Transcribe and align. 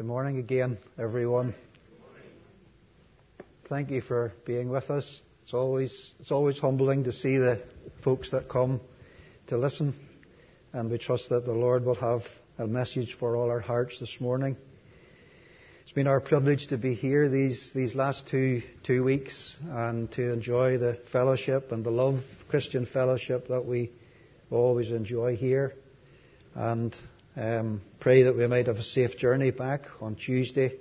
Good 0.00 0.06
morning 0.06 0.38
again, 0.38 0.78
everyone. 0.98 1.54
Thank 3.68 3.90
you 3.90 4.00
for 4.00 4.32
being 4.46 4.70
with 4.70 4.88
us. 4.88 5.20
It's 5.42 5.52
always 5.52 5.92
it's 6.18 6.30
always 6.30 6.58
humbling 6.58 7.04
to 7.04 7.12
see 7.12 7.36
the 7.36 7.60
folks 8.02 8.30
that 8.30 8.48
come 8.48 8.80
to 9.48 9.58
listen, 9.58 9.94
and 10.72 10.90
we 10.90 10.96
trust 10.96 11.28
that 11.28 11.44
the 11.44 11.52
Lord 11.52 11.84
will 11.84 11.96
have 11.96 12.22
a 12.56 12.66
message 12.66 13.14
for 13.20 13.36
all 13.36 13.50
our 13.50 13.60
hearts 13.60 14.00
this 14.00 14.16
morning. 14.20 14.56
It's 15.82 15.92
been 15.92 16.06
our 16.06 16.20
privilege 16.20 16.68
to 16.68 16.78
be 16.78 16.94
here 16.94 17.28
these 17.28 17.70
these 17.74 17.94
last 17.94 18.26
two 18.26 18.62
two 18.84 19.04
weeks 19.04 19.34
and 19.68 20.10
to 20.12 20.32
enjoy 20.32 20.78
the 20.78 20.98
fellowship 21.12 21.72
and 21.72 21.84
the 21.84 21.90
love 21.90 22.20
Christian 22.48 22.86
fellowship 22.86 23.48
that 23.48 23.66
we 23.66 23.92
always 24.50 24.92
enjoy 24.92 25.36
here, 25.36 25.74
and 26.54 26.96
um, 27.36 27.80
pray 28.00 28.24
that 28.24 28.36
we 28.36 28.46
might 28.46 28.66
have 28.66 28.76
a 28.76 28.82
safe 28.82 29.16
journey 29.16 29.50
back 29.50 29.86
on 30.00 30.16
Tuesday, 30.16 30.72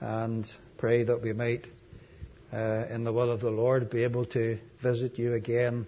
and 0.00 0.50
pray 0.76 1.04
that 1.04 1.22
we 1.22 1.32
might, 1.32 1.66
uh, 2.52 2.84
in 2.90 3.04
the 3.04 3.12
will 3.12 3.30
of 3.30 3.40
the 3.40 3.50
Lord, 3.50 3.88
be 3.90 4.02
able 4.02 4.24
to 4.26 4.58
visit 4.82 5.18
you 5.18 5.34
again, 5.34 5.86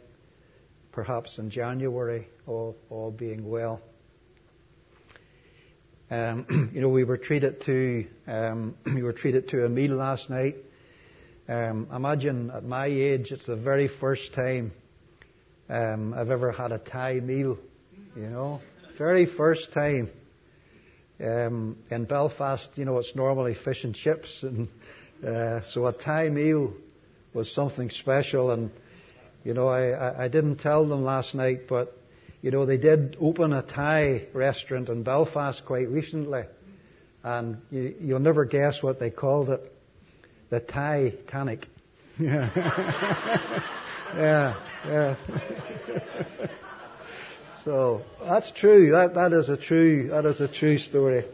perhaps 0.92 1.38
in 1.38 1.50
January, 1.50 2.28
all, 2.47 2.77
all 2.88 3.11
being 3.11 3.48
well. 3.48 3.80
Um, 6.11 6.70
you 6.75 6.80
know, 6.80 6.88
we 6.88 7.05
were 7.05 7.19
treated 7.19 7.61
to 7.66 8.06
um, 8.27 8.77
we 8.95 9.02
were 9.02 9.12
treated 9.12 9.48
to 9.48 9.64
a 9.64 9.69
meal 9.69 9.97
last 9.97 10.30
night. 10.30 10.56
Um, 11.48 11.88
imagine 11.92 12.50
at 12.50 12.64
my 12.64 12.86
age, 12.86 13.33
it's 13.33 13.47
the 13.47 13.56
very 13.56 13.88
first 13.88 14.33
time 14.34 14.72
um, 15.69 16.14
I've 16.14 16.30
ever 16.30 16.52
had 16.52 16.70
a 16.72 16.78
Thai 16.78 17.14
meal. 17.20 17.59
You 18.16 18.28
know, 18.28 18.61
very 19.00 19.24
first 19.24 19.72
time 19.72 20.10
um, 21.24 21.78
in 21.91 22.04
Belfast, 22.04 22.68
you 22.74 22.84
know, 22.84 22.98
it's 22.98 23.16
normally 23.16 23.54
fish 23.54 23.82
and 23.82 23.95
chips, 23.95 24.42
and 24.42 24.68
uh, 25.27 25.62
so 25.72 25.86
a 25.86 25.92
Thai 25.95 26.28
meal 26.28 26.75
was 27.33 27.50
something 27.50 27.88
special. 27.88 28.50
And 28.50 28.70
you 29.42 29.55
know, 29.55 29.69
I, 29.69 30.25
I 30.25 30.28
didn't 30.28 30.58
tell 30.58 30.86
them 30.86 31.02
last 31.02 31.34
night, 31.34 31.60
but 31.66 31.97
you 32.42 32.50
know, 32.50 32.66
they 32.66 32.77
did 32.77 33.16
open 33.19 33.55
a 33.55 33.62
Thai 33.62 34.27
restaurant 34.34 34.91
in 34.91 35.03
Belfast 35.03 35.64
quite 35.64 35.88
recently, 35.88 36.42
and 37.25 37.56
you, 37.70 37.94
you'll 38.00 38.20
never 38.20 38.44
guess 38.44 38.82
what 38.82 39.00
they 39.00 39.08
called 39.08 39.48
it, 39.48 39.72
the 40.50 40.60
Thai 40.60 41.14
Tanic. 41.27 41.64
yeah, 42.20 43.64
yeah. 44.84 45.16
So 47.64 48.03
that's 48.22 48.50
true. 48.53 48.92
That 48.92 49.14
that 49.14 49.33
is 49.34 49.50
a 49.50 49.56
true 49.56 50.08
that 50.08 50.25
is 50.25 50.41
a 50.41 50.48
true 50.48 50.78
story. 50.78 51.25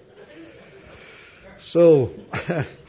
So, 1.60 2.10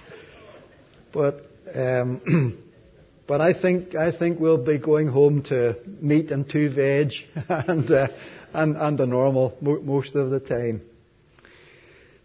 but 1.14 1.46
um, 1.74 2.58
but 3.28 3.42
I 3.42 3.54
think 3.54 3.94
I 3.94 4.12
think 4.18 4.40
we'll 4.40 4.64
be 4.64 4.80
going 4.80 5.08
home 5.08 5.44
to 5.44 5.76
meat 6.02 6.32
and 6.32 6.50
two 6.50 6.74
veg 6.74 7.12
and 7.50 7.92
uh, 7.92 8.08
and 8.54 8.76
and 8.76 8.98
the 8.98 9.06
normal 9.06 9.56
most 9.62 10.16
of 10.16 10.32
the 10.32 10.40
time. 10.40 10.82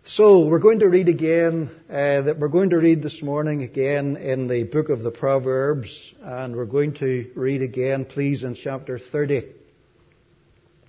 So 0.04 0.46
we're 0.46 0.60
going 0.60 0.80
to 0.80 0.88
read 0.88 1.08
again 1.08 1.70
uh, 1.90 2.22
that 2.22 2.38
we're 2.38 2.48
going 2.48 2.70
to 2.70 2.78
read 2.78 3.02
this 3.02 3.22
morning 3.22 3.62
again 3.62 4.16
in 4.16 4.48
the 4.48 4.64
book 4.64 4.88
of 4.88 5.00
the 5.00 5.12
Proverbs, 5.12 5.94
and 6.22 6.56
we're 6.56 6.64
going 6.64 6.94
to 6.94 7.30
read 7.36 7.60
again, 7.60 8.06
please, 8.06 8.42
in 8.44 8.54
chapter 8.54 8.98
thirty 8.98 9.42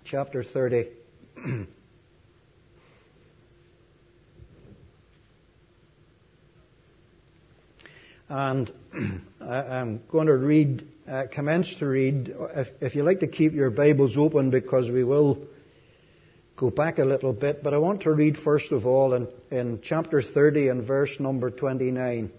chapter 0.05 0.43
30. 0.43 0.89
and 8.29 8.71
I'm 9.41 10.01
going 10.11 10.27
to 10.27 10.37
read, 10.37 10.87
uh, 11.07 11.25
commence 11.31 11.73
to 11.75 11.85
read. 11.85 12.35
If, 12.55 12.69
if 12.81 12.95
you 12.95 13.03
like 13.03 13.19
to 13.21 13.27
keep 13.27 13.53
your 13.53 13.69
Bibles 13.69 14.17
open, 14.17 14.49
because 14.49 14.89
we 14.89 15.03
will 15.03 15.45
go 16.55 16.69
back 16.69 16.99
a 16.99 17.05
little 17.05 17.33
bit, 17.33 17.63
but 17.63 17.73
I 17.73 17.77
want 17.77 18.03
to 18.03 18.11
read 18.11 18.37
first 18.37 18.71
of 18.71 18.85
all 18.85 19.13
in, 19.13 19.27
in 19.51 19.81
chapter 19.83 20.21
30 20.21 20.69
and 20.69 20.83
verse 20.83 21.19
number 21.19 21.51
29. 21.51 22.31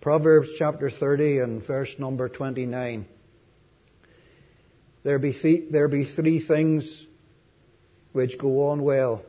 Proverbs 0.00 0.48
chapter 0.58 0.90
30 0.90 1.38
and 1.38 1.66
verse 1.66 1.94
number 1.98 2.28
29. 2.28 3.06
There 5.04 5.18
be, 5.18 5.32
th- 5.34 5.70
there 5.70 5.86
be 5.86 6.06
three 6.06 6.40
things 6.40 7.06
which 8.12 8.38
go 8.38 8.68
on 8.68 8.82
well. 8.82 9.22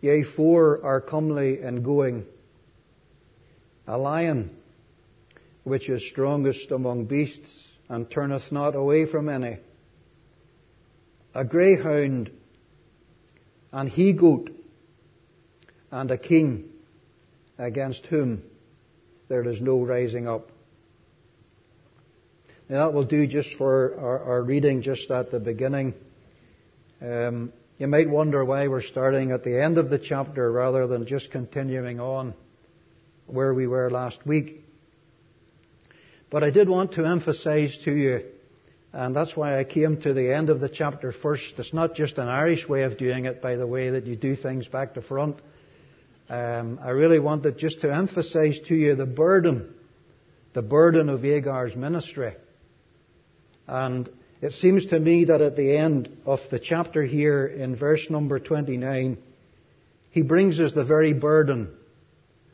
Yea, 0.00 0.24
four 0.24 0.84
are 0.84 1.00
comely 1.00 1.60
and 1.60 1.84
going. 1.84 2.26
A 3.86 3.96
lion, 3.96 4.56
which 5.62 5.88
is 5.88 6.06
strongest 6.08 6.72
among 6.72 7.06
beasts, 7.06 7.68
and 7.88 8.10
turneth 8.10 8.50
not 8.50 8.74
away 8.74 9.06
from 9.06 9.28
any. 9.28 9.58
A 11.34 11.44
greyhound, 11.44 12.30
an 13.72 13.86
he 13.86 14.12
goat, 14.12 14.50
and 15.90 16.10
a 16.10 16.18
king, 16.18 16.68
against 17.58 18.06
whom 18.06 18.42
there 19.28 19.46
is 19.48 19.60
no 19.60 19.84
rising 19.84 20.26
up. 20.26 20.50
Now 22.68 22.84
that 22.84 22.92
will 22.92 23.04
do 23.04 23.26
just 23.26 23.54
for 23.54 23.98
our, 23.98 24.24
our 24.24 24.42
reading 24.42 24.82
just 24.82 25.10
at 25.10 25.30
the 25.30 25.40
beginning. 25.40 25.94
Um, 27.00 27.50
you 27.78 27.86
might 27.86 28.10
wonder 28.10 28.44
why 28.44 28.68
we're 28.68 28.82
starting 28.82 29.32
at 29.32 29.42
the 29.42 29.62
end 29.62 29.78
of 29.78 29.88
the 29.88 29.98
chapter 29.98 30.52
rather 30.52 30.86
than 30.86 31.06
just 31.06 31.30
continuing 31.30 31.98
on 31.98 32.34
where 33.26 33.54
we 33.54 33.66
were 33.66 33.88
last 33.88 34.18
week. 34.26 34.64
But 36.30 36.44
I 36.44 36.50
did 36.50 36.68
want 36.68 36.92
to 36.92 37.06
emphasize 37.06 37.74
to 37.84 37.94
you, 37.94 38.24
and 38.92 39.16
that's 39.16 39.34
why 39.34 39.58
I 39.58 39.64
came 39.64 40.02
to 40.02 40.12
the 40.12 40.34
end 40.34 40.50
of 40.50 40.60
the 40.60 40.68
chapter 40.68 41.10
first. 41.10 41.54
It's 41.56 41.72
not 41.72 41.94
just 41.94 42.18
an 42.18 42.28
Irish 42.28 42.68
way 42.68 42.82
of 42.82 42.98
doing 42.98 43.24
it, 43.24 43.40
by 43.40 43.56
the 43.56 43.66
way, 43.66 43.88
that 43.90 44.04
you 44.04 44.14
do 44.14 44.36
things 44.36 44.68
back 44.68 44.92
to 44.94 45.00
front. 45.00 45.38
Um, 46.28 46.78
I 46.82 46.90
really 46.90 47.18
wanted 47.18 47.56
just 47.56 47.80
to 47.80 47.94
emphasize 47.94 48.58
to 48.66 48.74
you 48.74 48.94
the 48.94 49.06
burden, 49.06 49.72
the 50.52 50.60
burden 50.60 51.08
of 51.08 51.24
Agur's 51.24 51.74
ministry. 51.74 52.34
And 53.68 54.08
it 54.40 54.52
seems 54.52 54.86
to 54.86 54.98
me 54.98 55.26
that 55.26 55.42
at 55.42 55.56
the 55.56 55.76
end 55.76 56.08
of 56.24 56.40
the 56.50 56.58
chapter 56.58 57.02
here 57.02 57.46
in 57.46 57.76
verse 57.76 58.08
number 58.08 58.38
29, 58.38 59.18
he 60.10 60.22
brings 60.22 60.58
us 60.58 60.72
the 60.72 60.84
very 60.84 61.12
burden 61.12 61.74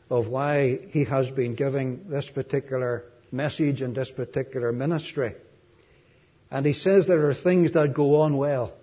of 0.09 0.27
why 0.27 0.77
he 0.89 1.05
has 1.05 1.29
been 1.31 1.55
giving 1.55 2.09
this 2.09 2.29
particular 2.29 3.05
message 3.31 3.81
and 3.81 3.95
this 3.95 4.09
particular 4.09 4.71
ministry. 4.71 5.35
And 6.51 6.65
he 6.65 6.73
says 6.73 7.07
there 7.07 7.29
are 7.29 7.33
things 7.33 7.73
that 7.73 7.93
go 7.93 8.21
on 8.21 8.37
well. 8.37 8.73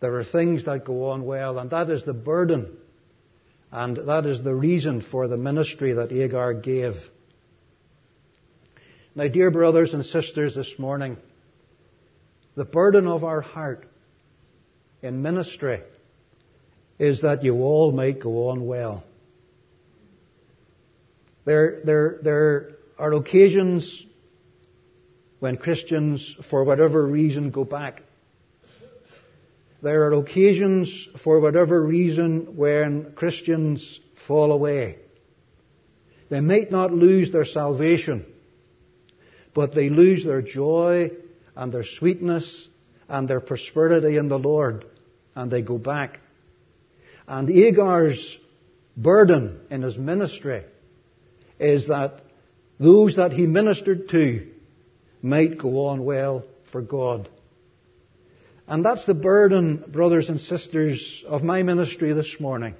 There 0.00 0.14
are 0.18 0.24
things 0.24 0.64
that 0.66 0.84
go 0.84 1.06
on 1.06 1.24
well, 1.24 1.58
and 1.58 1.70
that 1.70 1.90
is 1.90 2.04
the 2.04 2.14
burden, 2.14 2.76
and 3.72 3.96
that 3.96 4.26
is 4.26 4.42
the 4.42 4.54
reason 4.54 5.00
for 5.00 5.26
the 5.26 5.36
ministry 5.36 5.94
that 5.94 6.12
Agur 6.12 6.54
gave. 6.54 6.94
Now, 9.16 9.28
dear 9.28 9.50
brothers 9.50 9.94
and 9.94 10.04
sisters, 10.04 10.54
this 10.54 10.74
morning, 10.78 11.16
the 12.54 12.66
burden 12.66 13.08
of 13.08 13.24
our 13.24 13.40
heart 13.40 13.88
in 15.00 15.22
ministry 15.22 15.80
is 16.98 17.22
that 17.22 17.42
you 17.42 17.54
all 17.62 17.92
might 17.92 18.20
go 18.20 18.48
on 18.48 18.66
well. 18.66 19.04
There, 21.46 21.80
there, 21.82 22.18
there 22.22 22.72
are 22.98 23.14
occasions 23.14 24.04
when 25.40 25.56
Christians, 25.56 26.36
for 26.50 26.64
whatever 26.64 27.06
reason, 27.06 27.50
go 27.50 27.64
back. 27.64 28.02
There 29.80 30.08
are 30.08 30.12
occasions, 30.12 31.08
for 31.24 31.40
whatever 31.40 31.80
reason, 31.80 32.54
when 32.54 33.12
Christians 33.14 33.98
fall 34.28 34.52
away. 34.52 34.98
They 36.28 36.40
might 36.40 36.70
not 36.70 36.92
lose 36.92 37.32
their 37.32 37.46
salvation 37.46 38.26
but 39.56 39.74
they 39.74 39.88
lose 39.88 40.22
their 40.22 40.42
joy 40.42 41.10
and 41.56 41.72
their 41.72 41.82
sweetness 41.98 42.68
and 43.08 43.26
their 43.26 43.40
prosperity 43.40 44.18
in 44.18 44.28
the 44.28 44.38
Lord, 44.38 44.84
and 45.34 45.50
they 45.50 45.62
go 45.62 45.78
back. 45.78 46.20
And 47.26 47.48
Agur's 47.48 48.38
burden 48.98 49.62
in 49.70 49.80
his 49.80 49.96
ministry 49.96 50.62
is 51.58 51.88
that 51.88 52.20
those 52.78 53.16
that 53.16 53.32
he 53.32 53.46
ministered 53.46 54.10
to 54.10 54.46
might 55.22 55.56
go 55.56 55.86
on 55.86 56.04
well 56.04 56.44
for 56.70 56.82
God. 56.82 57.30
And 58.68 58.84
that's 58.84 59.06
the 59.06 59.14
burden, 59.14 59.84
brothers 59.88 60.28
and 60.28 60.38
sisters, 60.38 61.24
of 61.26 61.42
my 61.42 61.62
ministry 61.62 62.12
this 62.12 62.36
morning. 62.38 62.74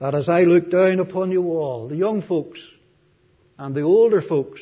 That 0.00 0.16
as 0.16 0.28
I 0.28 0.42
look 0.42 0.68
down 0.68 0.98
upon 0.98 1.30
you 1.30 1.44
all, 1.52 1.86
the 1.86 1.96
young 1.96 2.22
folks 2.22 2.58
and 3.56 3.72
the 3.72 3.82
older 3.82 4.20
folks, 4.20 4.60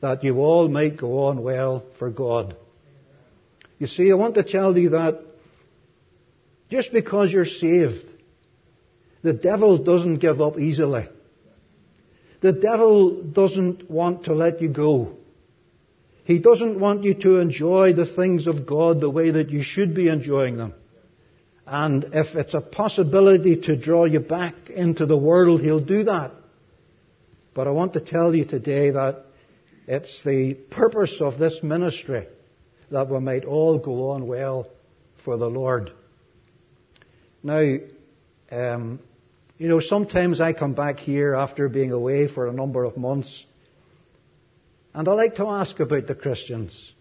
that 0.00 0.24
you 0.24 0.38
all 0.38 0.68
might 0.68 0.96
go 0.96 1.24
on 1.24 1.42
well 1.42 1.84
for 1.98 2.10
God. 2.10 2.56
You 3.78 3.86
see, 3.86 4.10
I 4.10 4.14
want 4.14 4.34
to 4.34 4.42
tell 4.42 4.76
you 4.76 4.90
that 4.90 5.20
Just 6.70 6.92
because 6.92 7.32
you're 7.32 7.46
saved, 7.46 8.04
the 9.22 9.32
devil 9.32 9.76
doesn't 9.76 10.18
give 10.18 10.40
up 10.40 10.58
easily. 10.58 11.08
The 12.40 12.52
devil 12.52 13.22
doesn't 13.22 13.90
want 13.90 14.24
to 14.24 14.34
let 14.34 14.62
you 14.62 14.68
go. 14.68 15.16
He 16.24 16.38
doesn't 16.38 16.78
want 16.78 17.02
you 17.02 17.14
to 17.14 17.38
enjoy 17.38 17.92
the 17.92 18.06
things 18.06 18.46
of 18.46 18.66
God 18.66 19.00
the 19.00 19.10
way 19.10 19.32
that 19.32 19.50
you 19.50 19.62
should 19.62 19.94
be 19.94 20.08
enjoying 20.08 20.56
them. 20.56 20.74
And 21.66 22.04
if 22.14 22.34
it's 22.36 22.54
a 22.54 22.60
possibility 22.60 23.60
to 23.62 23.76
draw 23.76 24.04
you 24.04 24.20
back 24.20 24.70
into 24.70 25.06
the 25.06 25.16
world, 25.16 25.60
he'll 25.60 25.84
do 25.84 26.04
that. 26.04 26.32
But 27.52 27.66
I 27.66 27.72
want 27.72 27.94
to 27.94 28.00
tell 28.00 28.34
you 28.34 28.44
today 28.44 28.92
that 28.92 29.24
it's 29.90 30.22
the 30.22 30.54
purpose 30.54 31.20
of 31.20 31.36
this 31.36 31.64
ministry 31.64 32.28
that 32.92 33.10
we 33.10 33.18
might 33.18 33.44
all 33.44 33.76
go 33.76 34.10
on 34.10 34.28
well 34.28 34.68
for 35.24 35.36
the 35.36 35.48
Lord. 35.48 35.90
Now, 37.42 37.74
um, 38.52 39.00
you 39.58 39.68
know, 39.68 39.80
sometimes 39.80 40.40
I 40.40 40.52
come 40.52 40.74
back 40.74 41.00
here 41.00 41.34
after 41.34 41.68
being 41.68 41.90
away 41.90 42.28
for 42.28 42.46
a 42.46 42.52
number 42.52 42.84
of 42.84 42.96
months, 42.96 43.44
and 44.94 45.08
I 45.08 45.12
like 45.12 45.34
to 45.36 45.46
ask 45.48 45.80
about 45.80 46.06
the 46.06 46.14
Christians. 46.14 46.92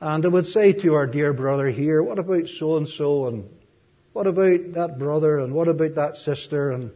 And 0.00 0.24
I 0.24 0.28
would 0.28 0.46
say 0.46 0.74
to 0.74 0.94
our 0.94 1.08
dear 1.08 1.32
brother 1.32 1.68
here, 1.70 2.00
what 2.04 2.20
about 2.20 2.46
so 2.46 2.76
and 2.76 2.88
so, 2.88 3.26
and 3.26 3.50
what 4.12 4.28
about 4.28 4.74
that 4.74 4.96
brother, 4.96 5.40
and 5.40 5.52
what 5.52 5.66
about 5.66 5.96
that 5.96 6.18
sister, 6.18 6.70
and 6.70 6.92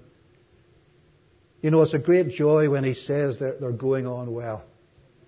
you 1.62 1.70
know, 1.70 1.82
it's 1.82 1.94
a 1.94 1.98
great 1.98 2.30
joy 2.30 2.68
when 2.68 2.82
he 2.82 2.92
says 2.92 3.38
that 3.38 3.60
they're 3.60 3.70
going 3.70 4.06
on 4.06 4.34
well. 4.34 4.64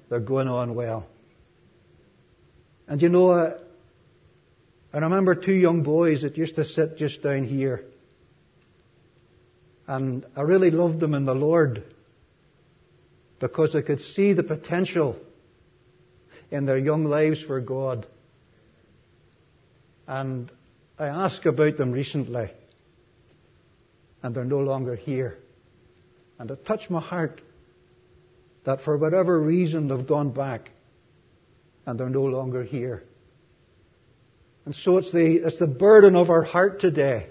They're 0.08 0.18
going 0.18 0.48
on 0.48 0.74
well. 0.74 1.06
And 2.88 3.00
you 3.00 3.08
know, 3.08 3.30
I 3.30 4.98
remember 4.98 5.36
two 5.36 5.54
young 5.54 5.84
boys 5.84 6.22
that 6.22 6.36
used 6.36 6.56
to 6.56 6.64
sit 6.64 6.98
just 6.98 7.22
down 7.22 7.44
here. 7.44 7.84
And 9.86 10.26
I 10.36 10.42
really 10.42 10.72
loved 10.72 10.98
them 10.98 11.14
in 11.14 11.24
the 11.24 11.34
Lord 11.34 11.84
because 13.38 13.76
I 13.76 13.82
could 13.82 14.00
see 14.00 14.32
the 14.32 14.42
potential 14.42 15.16
in 16.50 16.66
their 16.66 16.78
young 16.78 17.04
lives 17.04 17.42
for 17.42 17.60
God. 17.60 18.06
And 20.08 20.50
I 20.98 21.06
asked 21.06 21.46
about 21.46 21.76
them 21.76 21.92
recently, 21.92 22.50
and 24.22 24.34
they're 24.34 24.44
no 24.44 24.60
longer 24.60 24.96
here. 24.96 25.38
And 26.38 26.50
it 26.50 26.66
touched 26.66 26.90
my 26.90 27.00
heart 27.00 27.40
that 28.64 28.80
for 28.82 28.96
whatever 28.96 29.38
reason 29.38 29.88
they've 29.88 30.06
gone 30.06 30.30
back 30.30 30.70
and 31.86 31.98
they're 31.98 32.08
no 32.08 32.24
longer 32.24 32.64
here. 32.64 33.04
And 34.64 34.74
so 34.74 34.96
it's 34.98 35.12
the, 35.12 35.42
it's 35.44 35.58
the 35.58 35.66
burden 35.66 36.16
of 36.16 36.30
our 36.30 36.42
heart 36.42 36.80
today 36.80 37.28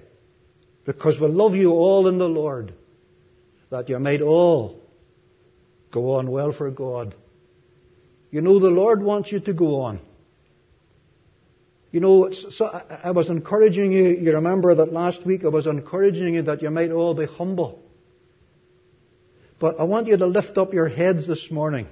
because 0.86 1.20
we 1.20 1.28
love 1.28 1.56
you 1.56 1.72
all 1.72 2.08
in 2.08 2.18
the 2.18 2.28
Lord, 2.28 2.74
that 3.72 3.90
you 3.90 3.98
might 4.00 4.22
all 4.22 4.80
go 5.92 6.16
on 6.16 6.30
well 6.30 6.52
for 6.52 6.70
God. 6.70 7.16
You 8.30 8.42
know, 8.42 8.60
the 8.60 8.70
Lord 8.70 9.02
wants 9.02 9.32
you 9.32 9.40
to 9.42 9.54
go 9.54 9.82
on. 9.82 10.00
You 11.92 12.00
know, 12.00 12.32
so 12.32 12.66
I 12.66 13.12
was 13.12 13.30
encouraging 13.30 13.92
you, 13.92 14.10
you 14.10 14.34
remember 14.34 14.74
that 14.74 14.92
last 14.92 15.26
week 15.26 15.46
I 15.46 15.50
was 15.50 15.68
encouraging 15.68 16.34
you 16.36 16.42
that 16.44 16.62
you 16.64 16.72
might 16.72 16.92
all 16.92 17.14
be 17.14 17.26
humble. 17.26 17.83
But 19.64 19.80
I 19.80 19.84
want 19.84 20.08
you 20.08 20.18
to 20.18 20.26
lift 20.26 20.58
up 20.58 20.74
your 20.74 20.90
heads 20.90 21.26
this 21.26 21.50
morning. 21.50 21.88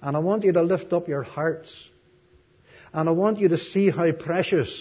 And 0.00 0.16
I 0.16 0.20
want 0.20 0.44
you 0.44 0.52
to 0.52 0.62
lift 0.62 0.94
up 0.94 1.06
your 1.06 1.22
hearts. 1.22 1.70
And 2.90 3.06
I 3.06 3.12
want 3.12 3.38
you 3.38 3.48
to 3.48 3.58
see 3.58 3.90
how 3.90 4.10
precious 4.12 4.74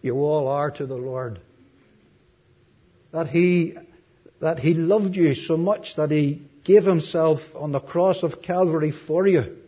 you 0.00 0.16
all 0.16 0.48
are 0.48 0.72
to 0.72 0.84
the 0.84 0.96
Lord 0.96 1.38
that 3.12 3.28
he, 3.28 3.76
that 4.40 4.58
he 4.58 4.74
loved 4.74 5.14
you 5.14 5.36
so 5.36 5.56
much 5.56 5.94
that 5.94 6.10
he 6.10 6.42
gave 6.64 6.82
himself 6.82 7.38
on 7.54 7.70
the 7.70 7.78
cross 7.78 8.24
of 8.24 8.42
Calvary 8.42 8.90
for 8.90 9.28
you. 9.28 9.58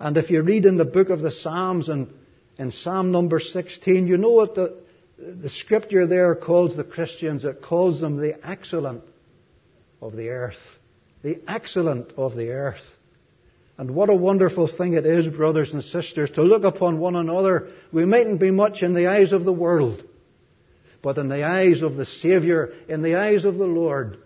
And 0.00 0.16
if 0.16 0.28
you 0.28 0.42
read 0.42 0.64
in 0.64 0.76
the 0.76 0.84
book 0.84 1.08
of 1.08 1.20
the 1.20 1.30
Psalms 1.30 1.88
and 1.88 2.12
in 2.58 2.72
Psalm 2.72 3.12
number 3.12 3.38
16, 3.38 4.08
you 4.08 4.16
know 4.16 4.30
what 4.30 4.56
the, 4.56 4.82
the 5.16 5.50
scripture 5.50 6.08
there 6.08 6.34
calls 6.34 6.76
the 6.76 6.82
Christians? 6.82 7.44
It 7.44 7.62
calls 7.62 8.00
them 8.00 8.16
the 8.16 8.44
excellent 8.44 9.04
of 10.00 10.16
the 10.16 10.28
earth. 10.28 10.58
The 11.22 11.42
excellent 11.48 12.12
of 12.16 12.36
the 12.36 12.50
earth. 12.50 12.82
And 13.78 13.94
what 13.94 14.08
a 14.08 14.14
wonderful 14.14 14.68
thing 14.68 14.94
it 14.94 15.04
is, 15.04 15.28
brothers 15.28 15.72
and 15.72 15.82
sisters, 15.84 16.30
to 16.32 16.42
look 16.42 16.64
upon 16.64 16.98
one 16.98 17.14
another. 17.14 17.68
We 17.92 18.06
mightn't 18.06 18.40
be 18.40 18.50
much 18.50 18.82
in 18.82 18.94
the 18.94 19.08
eyes 19.08 19.32
of 19.32 19.44
the 19.44 19.52
world. 19.52 20.02
But 21.02 21.18
in 21.18 21.28
the 21.28 21.44
eyes 21.44 21.82
of 21.82 21.96
the 21.96 22.06
Savior, 22.06 22.72
in 22.88 23.02
the 23.02 23.16
eyes 23.16 23.44
of 23.44 23.56
the 23.56 23.66
Lord, 23.66 24.18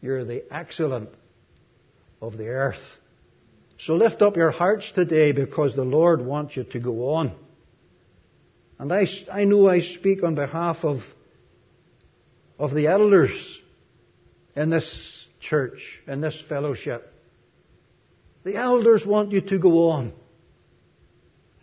you're 0.00 0.24
the 0.24 0.44
excellent 0.50 1.10
of 2.20 2.38
the 2.38 2.48
earth. 2.48 2.82
So 3.78 3.94
lift 3.94 4.22
up 4.22 4.36
your 4.36 4.50
hearts 4.50 4.90
today 4.92 5.32
because 5.32 5.76
the 5.76 5.84
Lord 5.84 6.24
wants 6.24 6.56
you 6.56 6.64
to 6.64 6.78
go 6.78 7.14
on. 7.14 7.36
And 8.78 8.92
I, 8.92 9.06
I 9.30 9.44
know 9.44 9.68
I 9.68 9.80
speak 9.80 10.22
on 10.22 10.34
behalf 10.34 10.78
of, 10.82 11.00
of 12.58 12.74
the 12.74 12.86
elders 12.86 13.30
in 14.56 14.70
this 14.70 15.26
church, 15.40 16.00
in 16.06 16.20
this 16.20 16.40
fellowship. 16.48 17.12
The 18.44 18.56
elders 18.56 19.04
want 19.04 19.32
you 19.32 19.40
to 19.40 19.58
go 19.58 19.88
on. 19.90 20.12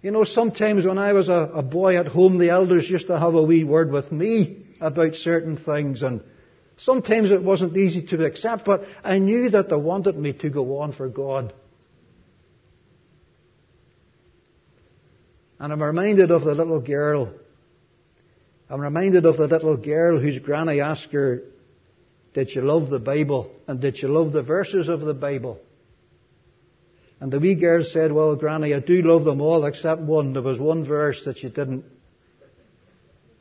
You 0.02 0.10
know, 0.10 0.24
sometimes 0.24 0.86
when 0.86 0.98
I 0.98 1.14
was 1.14 1.30
a, 1.30 1.52
a, 1.54 1.62
boy 1.62 1.98
at 1.98 2.08
home, 2.08 2.40
the 2.40 2.50
elders 2.50 2.90
used 2.90 3.08
to 3.08 3.20
have 3.20 3.36
a 3.36 3.42
wee 3.42 3.64
word 3.64 3.92
with 3.92 4.12
me 4.12 4.66
about 4.80 5.14
certain 5.14 5.58
things, 5.58 6.02
and 6.02 6.22
sometimes 6.78 7.30
it 7.30 7.44
wasn't 7.44 7.78
easy 7.78 8.02
to 8.08 8.26
accept, 8.26 8.66
but 8.66 8.86
I 9.04 9.20
knew 9.20 9.52
that 9.52 9.70
they 9.70 9.76
wanted 9.76 10.18
me 10.18 10.34
to 10.34 10.50
go 10.50 10.80
on 10.80 10.92
for 10.92 11.08
God. 11.08 11.54
And 15.60 15.72
I'm 15.72 15.84
reminded 15.84 16.32
of 16.32 16.44
the 16.44 16.56
little 16.56 16.82
girl. 16.82 17.32
I'm 18.68 18.82
reminded 18.82 19.28
of 19.28 19.38
the 19.38 19.48
little 19.48 19.78
girl 19.78 20.18
whose 20.20 20.40
granny 20.40 20.82
asked 20.82 21.12
her, 21.12 21.44
Did 22.34 22.56
you 22.56 22.62
love 22.62 22.90
the 22.90 23.00
Bible? 23.00 23.52
And 23.68 23.82
did 23.82 24.02
you 24.02 24.08
love 24.08 24.32
the 24.32 24.42
verses 24.42 24.88
of 24.88 25.02
the 25.02 25.14
Bible? 25.14 25.60
And 27.20 27.32
the 27.32 27.40
wee 27.40 27.56
girl 27.56 27.84
said, 27.84 28.12
Well, 28.12 28.36
Granny, 28.36 28.74
I 28.74 28.80
do 28.80 29.02
love 29.02 29.26
them 29.26 29.42
all 29.42 29.66
except 29.66 30.02
one. 30.02 30.34
There 30.34 30.42
was 30.42 30.60
one 30.60 30.86
verse 30.86 31.24
that 31.26 31.38
she 31.38 31.50
didn't. 31.50 31.86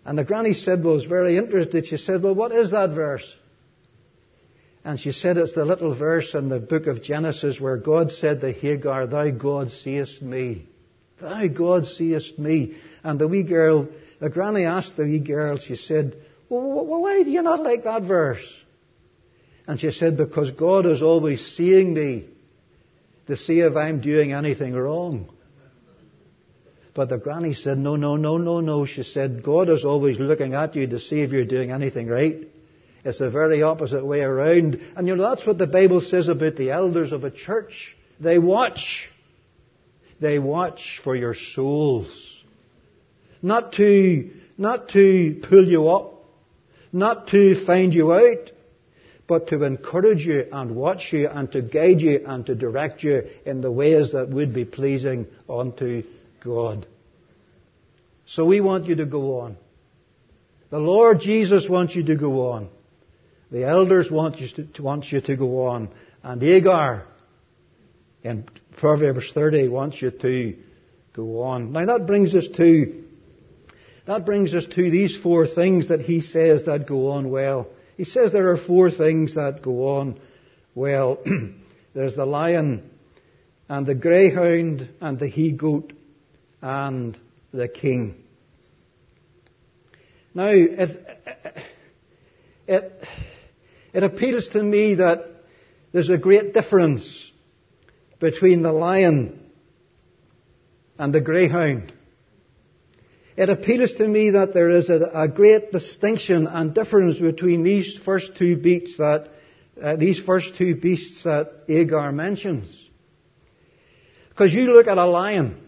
And 0.05 0.19
the 0.19 0.25
granny 0.25 0.55
said, 0.55 0.83
well, 0.83 0.95
was 0.95 1.05
very 1.05 1.37
interested. 1.37 1.87
She 1.87 1.97
said, 1.97 2.23
Well, 2.23 2.35
what 2.35 2.53
is 2.53 2.71
that 2.71 2.91
verse? 2.91 3.35
And 4.85 4.99
she 4.99 5.12
said, 5.12 5.37
It's 5.37 5.55
the 5.55 5.64
little 5.64 5.95
verse 5.95 6.35
in 6.35 6.49
the 6.49 6.59
book 6.59 6.87
of 6.87 7.03
Genesis 7.03 7.61
where 7.61 7.76
God 7.76 8.11
said 8.11 8.41
to 8.41 8.53
Hagar, 8.53 9.07
Thou 9.07 9.31
God 9.31 9.71
seest 9.71 10.23
me. 10.23 10.67
Thou 11.21 11.47
God 11.49 11.87
seest 11.87 12.38
me. 12.38 12.76
And 13.03 13.19
the 13.19 13.29
wee 13.29 13.43
girl, 13.43 13.88
the 14.21 14.31
granny 14.31 14.64
asked 14.64 14.97
the 14.97 15.05
wee 15.05 15.21
girl, 15.21 15.59
she 15.59 15.76
said, 15.76 16.17
Well, 16.49 16.87
why 16.87 17.23
do 17.23 17.31
you 17.31 17.43
not 17.43 17.62
like 17.62 17.85
that 17.85 18.03
verse? 18.03 18.47
And 19.67 19.79
she 19.79 19.90
said, 19.90 20.17
Because 20.17 20.50
God 20.52 20.87
is 20.87 21.02
always 21.02 21.55
seeing 21.57 21.95
me 21.95 22.26
to 23.26 23.37
see 23.37 23.61
if 23.61 23.76
I'm 23.76 24.00
doing 24.00 24.33
anything 24.33 24.75
wrong. 24.75 25.29
But 26.95 27.09
the 27.09 27.19
granny 27.19 27.55
said, 27.55 27.79
no, 27.79 27.95
no, 27.97 28.17
no, 28.17 28.37
no, 28.38 28.61
no. 28.61 28.85
She 28.85 29.05
said, 29.05 29.43
God 29.45 29.69
is 29.69 29.85
always 29.85 30.19
looking 30.19 30.55
at 30.55 30.75
you 30.75 30.88
to 30.88 30.99
see 30.99 31.21
if 31.21 31.31
you're 31.31 31.45
doing 31.45 31.71
anything 31.71 32.09
right. 32.09 32.49
It's 33.05 33.21
the 33.21 33.31
very 33.31 33.62
opposite 33.62 34.05
way 34.05 34.21
around. 34.21 34.81
And 34.97 35.07
you 35.07 35.17
know, 35.17 35.31
that's 35.31 35.47
what 35.47 35.59
the 35.59 35.67
Bible 35.67 36.00
says 36.00 36.29
about 36.29 36.57
the 36.57 36.73
elders 36.73 37.12
of 37.12 37.25
a 37.25 37.31
church. 37.31 37.97
They 38.19 38.38
watch. 38.38 39.09
They 40.21 40.38
watch 40.38 41.00
for 41.05 41.14
your 41.14 41.35
souls. 41.35 42.12
Not 43.40 43.73
to, 43.75 44.31
not 44.59 44.90
to 44.90 45.40
pull 45.49 45.67
you 45.67 45.88
up. 45.88 46.25
Not 46.93 47.29
to 47.29 47.64
find 47.64 47.95
you 47.95 48.12
out 48.12 48.50
but 49.31 49.47
to 49.47 49.63
encourage 49.63 50.27
you 50.27 50.45
and 50.51 50.75
watch 50.75 51.13
you 51.13 51.29
and 51.29 51.53
to 51.53 51.63
guide 51.63 52.01
you 52.01 52.21
and 52.27 52.45
to 52.47 52.53
direct 52.57 53.05
you 53.05 53.23
in 53.47 53.61
the 53.61 53.71
ways 53.71 54.11
that 54.11 54.29
would 54.29 54.53
be 54.53 54.65
pleasing 54.65 55.25
unto 55.49 56.03
God. 56.43 56.85
So 58.27 58.45
we 58.45 58.61
want 58.61 58.87
you 58.87 58.97
to 58.97 59.07
go 59.07 59.39
on. 59.39 59.57
The 60.71 60.81
Lord 60.81 61.21
Jesus 61.21 61.69
wants 61.69 61.95
you 61.95 62.03
to 62.07 62.17
go 62.17 62.51
on. 62.51 62.71
The 63.53 63.69
elders 63.69 64.11
want 64.11 64.41
you 64.41 64.49
to, 64.65 64.83
want 64.83 65.13
you 65.13 65.21
to 65.21 65.37
go 65.37 65.69
on. 65.69 65.91
And 66.25 66.43
Agur 66.43 67.05
in 68.25 68.49
Proverbs 68.79 69.31
30 69.33 69.69
wants 69.69 70.03
you 70.03 70.11
to 70.11 70.57
go 71.13 71.43
on. 71.43 71.71
Now 71.71 71.87
that 71.87 72.09
brings 72.09 72.35
us 72.35 72.49
to 72.57 73.05
that 74.09 74.27
brings 74.27 74.55
us 74.55 74.67
to 74.75 74.91
these 74.91 75.17
four 75.23 75.47
things 75.47 75.87
that 75.87 76.01
he 76.01 76.21
says 76.21 76.65
that 76.65 76.89
go 76.89 77.11
on 77.13 77.31
well. 77.31 77.69
He 78.00 78.07
says 78.07 78.33
there 78.33 78.49
are 78.49 78.57
four 78.57 78.90
things 78.90 79.35
that 79.35 79.61
go 79.61 79.99
on 79.99 80.19
well. 80.75 81.23
There's 81.95 82.16
the 82.16 82.25
lion 82.25 82.88
and 83.69 83.87
the 83.87 83.95
greyhound 83.95 84.88
and 85.02 85.19
the 85.19 85.26
he 85.26 85.52
goat 85.52 85.92
and 86.62 87.21
the 87.52 87.69
king. 87.69 88.14
Now, 90.33 90.49
it, 90.49 91.07
it, 92.66 93.04
it 93.92 94.02
appeals 94.02 94.49
to 94.54 94.62
me 94.62 94.95
that 94.95 95.26
there's 95.92 96.09
a 96.09 96.16
great 96.16 96.54
difference 96.54 97.30
between 98.19 98.62
the 98.62 98.73
lion 98.73 99.45
and 100.99 101.12
the 101.12 101.21
greyhound. 101.21 101.92
It 103.40 103.49
appeals 103.49 103.94
to 103.94 104.06
me 104.06 104.32
that 104.32 104.52
there 104.52 104.68
is 104.68 104.90
a, 104.90 105.11
a 105.14 105.26
great 105.26 105.73
distinction 105.73 106.47
and 106.47 106.75
difference 106.75 107.18
between 107.18 107.62
these 107.62 107.99
first 108.04 108.37
two 108.37 108.59
beasts 108.59 108.99
that 108.99 109.30
uh, 109.80 109.97
these 109.97 110.20
first 110.20 110.56
two 110.56 110.75
beasts 110.75 111.23
that 111.25 111.50
Agur 111.66 112.12
mentions. 112.12 112.68
Because 114.28 114.52
you 114.52 114.75
look 114.75 114.88
at 114.88 114.99
a 114.99 115.06
lion 115.06 115.59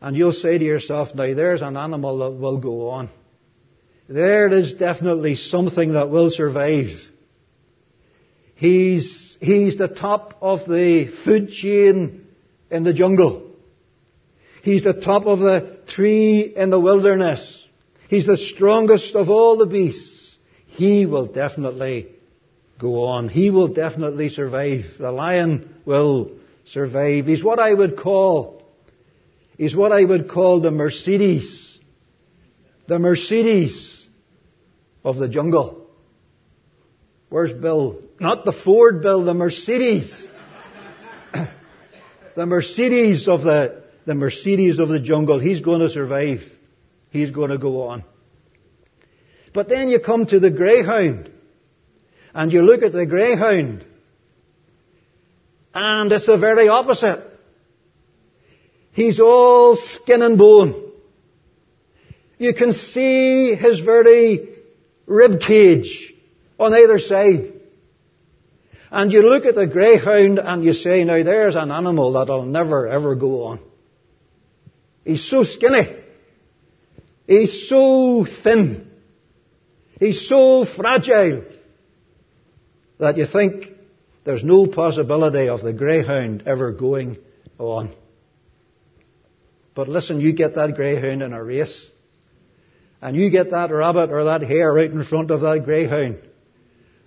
and 0.00 0.16
you'll 0.16 0.32
say 0.32 0.58
to 0.58 0.64
yourself, 0.64 1.14
now 1.14 1.32
there's 1.34 1.62
an 1.62 1.76
animal 1.76 2.18
that 2.18 2.30
will 2.32 2.58
go 2.58 2.88
on. 2.88 3.10
There 4.08 4.52
is 4.52 4.74
definitely 4.74 5.36
something 5.36 5.92
that 5.92 6.10
will 6.10 6.32
survive. 6.32 6.88
He's, 8.56 9.36
he's 9.40 9.78
the 9.78 9.86
top 9.86 10.36
of 10.40 10.68
the 10.68 11.14
food 11.24 11.52
chain 11.52 12.26
in 12.72 12.82
the 12.82 12.92
jungle. 12.92 13.52
He's 14.64 14.82
the 14.82 14.94
top 14.94 15.26
of 15.26 15.38
the 15.38 15.73
tree 15.94 16.52
in 16.56 16.70
the 16.70 16.80
wilderness. 16.80 17.62
He's 18.08 18.26
the 18.26 18.36
strongest 18.36 19.14
of 19.14 19.30
all 19.30 19.56
the 19.56 19.66
beasts. 19.66 20.36
He 20.66 21.06
will 21.06 21.26
definitely 21.26 22.08
go 22.78 23.04
on. 23.04 23.28
He 23.28 23.50
will 23.50 23.68
definitely 23.68 24.28
survive. 24.28 24.84
The 24.98 25.12
lion 25.12 25.74
will 25.84 26.32
survive. 26.66 27.26
He's 27.26 27.44
what 27.44 27.58
I 27.58 27.72
would 27.72 27.96
call, 27.96 28.62
he's 29.56 29.76
what 29.76 29.92
I 29.92 30.04
would 30.04 30.28
call 30.28 30.60
the 30.60 30.70
Mercedes. 30.70 31.78
The 32.86 32.98
Mercedes 32.98 34.04
of 35.04 35.16
the 35.16 35.28
jungle. 35.28 35.88
Where's 37.30 37.52
Bill? 37.52 38.02
Not 38.20 38.44
the 38.44 38.52
Ford 38.52 39.00
Bill, 39.00 39.24
the 39.24 39.32
Mercedes. 39.32 40.28
the 42.36 42.46
Mercedes 42.46 43.26
of 43.26 43.42
the, 43.42 43.83
the 44.06 44.14
Mercedes 44.14 44.78
of 44.78 44.88
the 44.88 45.00
jungle. 45.00 45.38
He's 45.38 45.60
going 45.60 45.80
to 45.80 45.88
survive. 45.88 46.42
He's 47.10 47.30
going 47.30 47.50
to 47.50 47.58
go 47.58 47.82
on. 47.88 48.04
But 49.52 49.68
then 49.68 49.88
you 49.88 50.00
come 50.00 50.26
to 50.26 50.40
the 50.40 50.50
greyhound. 50.50 51.30
And 52.34 52.52
you 52.52 52.62
look 52.62 52.82
at 52.82 52.92
the 52.92 53.06
greyhound. 53.06 53.84
And 55.72 56.12
it's 56.12 56.26
the 56.26 56.36
very 56.36 56.68
opposite. 56.68 57.22
He's 58.92 59.20
all 59.20 59.76
skin 59.76 60.22
and 60.22 60.38
bone. 60.38 60.92
You 62.38 62.54
can 62.54 62.72
see 62.72 63.54
his 63.54 63.80
very 63.80 64.48
rib 65.06 65.40
cage 65.40 66.12
on 66.58 66.74
either 66.74 66.98
side. 66.98 67.52
And 68.90 69.12
you 69.12 69.28
look 69.28 69.44
at 69.44 69.56
the 69.56 69.66
greyhound 69.66 70.38
and 70.38 70.64
you 70.64 70.72
say, 70.72 71.04
now 71.04 71.22
there's 71.22 71.56
an 71.56 71.72
animal 71.72 72.12
that'll 72.12 72.44
never 72.44 72.86
ever 72.86 73.14
go 73.16 73.44
on. 73.44 73.60
He's 75.04 75.28
so 75.28 75.44
skinny. 75.44 75.96
He's 77.26 77.68
so 77.68 78.26
thin. 78.42 78.90
He's 79.98 80.28
so 80.28 80.64
fragile 80.64 81.44
that 82.98 83.16
you 83.16 83.26
think 83.26 83.66
there's 84.24 84.44
no 84.44 84.66
possibility 84.66 85.48
of 85.48 85.62
the 85.62 85.72
greyhound 85.72 86.44
ever 86.46 86.72
going 86.72 87.18
on. 87.58 87.94
But 89.74 89.88
listen, 89.88 90.20
you 90.20 90.32
get 90.32 90.54
that 90.54 90.74
greyhound 90.74 91.22
in 91.22 91.32
a 91.32 91.42
race, 91.42 91.84
and 93.02 93.16
you 93.16 93.30
get 93.30 93.50
that 93.50 93.70
rabbit 93.70 94.10
or 94.10 94.24
that 94.24 94.42
hare 94.42 94.72
right 94.72 94.90
in 94.90 95.04
front 95.04 95.30
of 95.30 95.40
that 95.40 95.64
greyhound, 95.64 96.18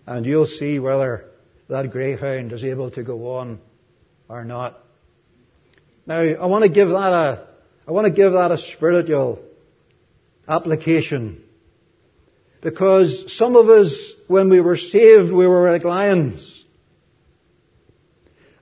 and 0.05 0.25
you'll 0.25 0.45
see 0.45 0.77
whether 0.79 1.25
that 1.69 1.91
greyhound 1.91 2.51
is 2.53 2.63
able 2.63 2.91
to 2.91 3.03
go 3.03 3.35
on 3.37 3.59
or 4.29 4.43
not. 4.43 4.79
Now, 6.05 6.19
I 6.19 6.45
want 6.45 6.63
to 6.63 6.69
give 6.69 6.89
that 6.89 7.13
a, 7.13 7.47
I 7.87 7.91
want 7.91 8.05
to 8.05 8.11
give 8.11 8.33
that 8.33 8.51
a 8.51 8.57
spiritual 8.57 9.39
application 10.45 11.41
because 12.61 13.33
some 13.37 13.55
of 13.55 13.69
us, 13.69 14.11
when 14.27 14.49
we 14.49 14.59
were 14.59 14.75
saved, 14.75 15.31
we 15.31 15.47
were 15.47 15.71
like 15.71 15.85
lions. 15.85 16.65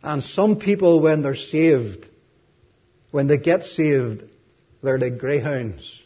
And 0.04 0.22
some 0.22 0.60
people, 0.60 1.02
when 1.02 1.24
they're 1.24 1.36
saved, 1.36 2.08
when 3.10 3.26
they 3.26 3.40
get 3.40 3.64
saved, 3.64 4.22
they're 4.84 5.00
like 5.00 5.18
greyhounds. 5.18 6.00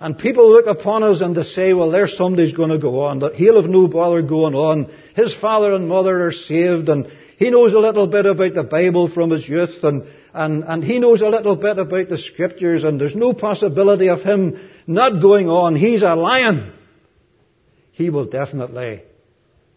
And 0.00 0.18
people 0.18 0.50
look 0.50 0.66
upon 0.66 1.04
us 1.04 1.20
and 1.20 1.36
they 1.36 1.44
say, 1.44 1.72
well, 1.72 1.92
there's 1.92 2.16
somebody's 2.16 2.52
going 2.52 2.70
to 2.70 2.78
go 2.78 3.02
on. 3.02 3.20
He'll 3.34 3.62
have 3.62 3.70
no 3.70 3.86
bother 3.86 4.22
going 4.22 4.54
on. 4.56 4.92
His 5.14 5.32
father 5.36 5.72
and 5.72 5.88
mother 5.88 6.26
are 6.26 6.32
saved 6.32 6.88
and 6.88 7.06
he 7.36 7.50
knows 7.50 7.74
a 7.74 7.78
little 7.78 8.08
bit 8.08 8.26
about 8.26 8.54
the 8.54 8.64
Bible 8.64 9.08
from 9.08 9.30
his 9.30 9.48
youth 9.48 9.84
and, 9.84 10.08
and, 10.34 10.64
and 10.64 10.82
he 10.82 10.98
knows 10.98 11.20
a 11.20 11.28
little 11.28 11.56
bit 11.56 11.78
about 11.78 12.08
the 12.08 12.18
scriptures 12.18 12.84
and 12.84 13.00
there's 13.00 13.14
no 13.14 13.34
possibility 13.34 14.08
of 14.08 14.22
him 14.22 14.70
not 14.86 15.20
going 15.20 15.48
on. 15.48 15.76
He's 15.76 16.02
a 16.02 16.14
lion. 16.14 16.72
He 17.92 18.08
will 18.08 18.26
definitely 18.26 19.02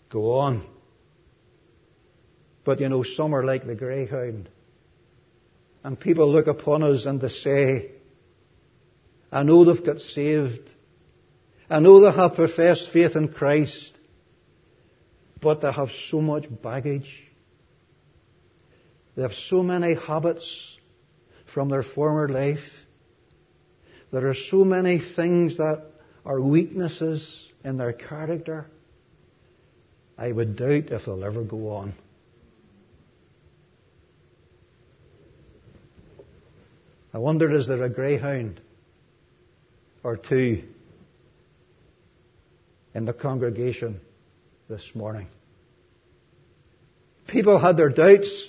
go 0.10 0.40
on. 0.40 0.66
But 2.64 2.80
you 2.80 2.90
know, 2.90 3.04
some 3.04 3.36
are 3.36 3.44
like 3.44 3.68
the 3.68 3.76
greyhound. 3.76 4.50
And 5.84 6.00
people 6.00 6.32
look 6.32 6.48
upon 6.48 6.82
us 6.84 7.06
and 7.06 7.22
they 7.22 7.28
say, 7.28 7.92
I 9.32 9.44
know 9.44 9.66
they've 9.66 9.86
got 9.86 10.00
saved. 10.00 10.72
I 11.70 11.80
know 11.80 12.00
they 12.00 12.16
have 12.16 12.36
professed 12.36 12.90
faith 12.92 13.16
in 13.16 13.28
Christ. 13.28 14.00
But 15.42 15.62
they 15.62 15.72
have 15.72 15.90
so 16.10 16.22
much 16.22 16.46
baggage. 16.64 17.25
They 19.16 19.22
have 19.22 19.34
so 19.34 19.64
many 19.64 19.96
habits 19.96 20.78
from 21.54 21.70
their 21.70 21.84
former 21.84 22.28
life. 22.28 22.60
There 24.12 24.28
are 24.28 24.36
so 24.36 24.64
many 24.64 25.02
things 25.16 25.58
that 25.58 25.84
are 26.26 26.42
weaknesses 26.42 27.26
in 27.64 27.78
their 27.78 27.94
character. 27.94 28.66
I 30.18 30.32
would 30.32 30.56
doubt 30.56 30.92
if 30.92 31.06
they'll 31.06 31.24
ever 31.24 31.44
go 31.44 31.70
on. 31.70 31.94
I 37.14 37.18
wonder 37.18 37.56
is 37.56 37.68
there 37.68 37.82
a 37.84 37.90
greyhound 37.90 38.60
or 40.04 40.18
two 40.18 40.64
in 42.94 43.06
the 43.06 43.14
congregation 43.14 44.02
this 44.70 44.92
morning? 44.94 45.28
People 47.28 47.58
had 47.58 47.78
their 47.78 47.90
doubts. 47.90 48.48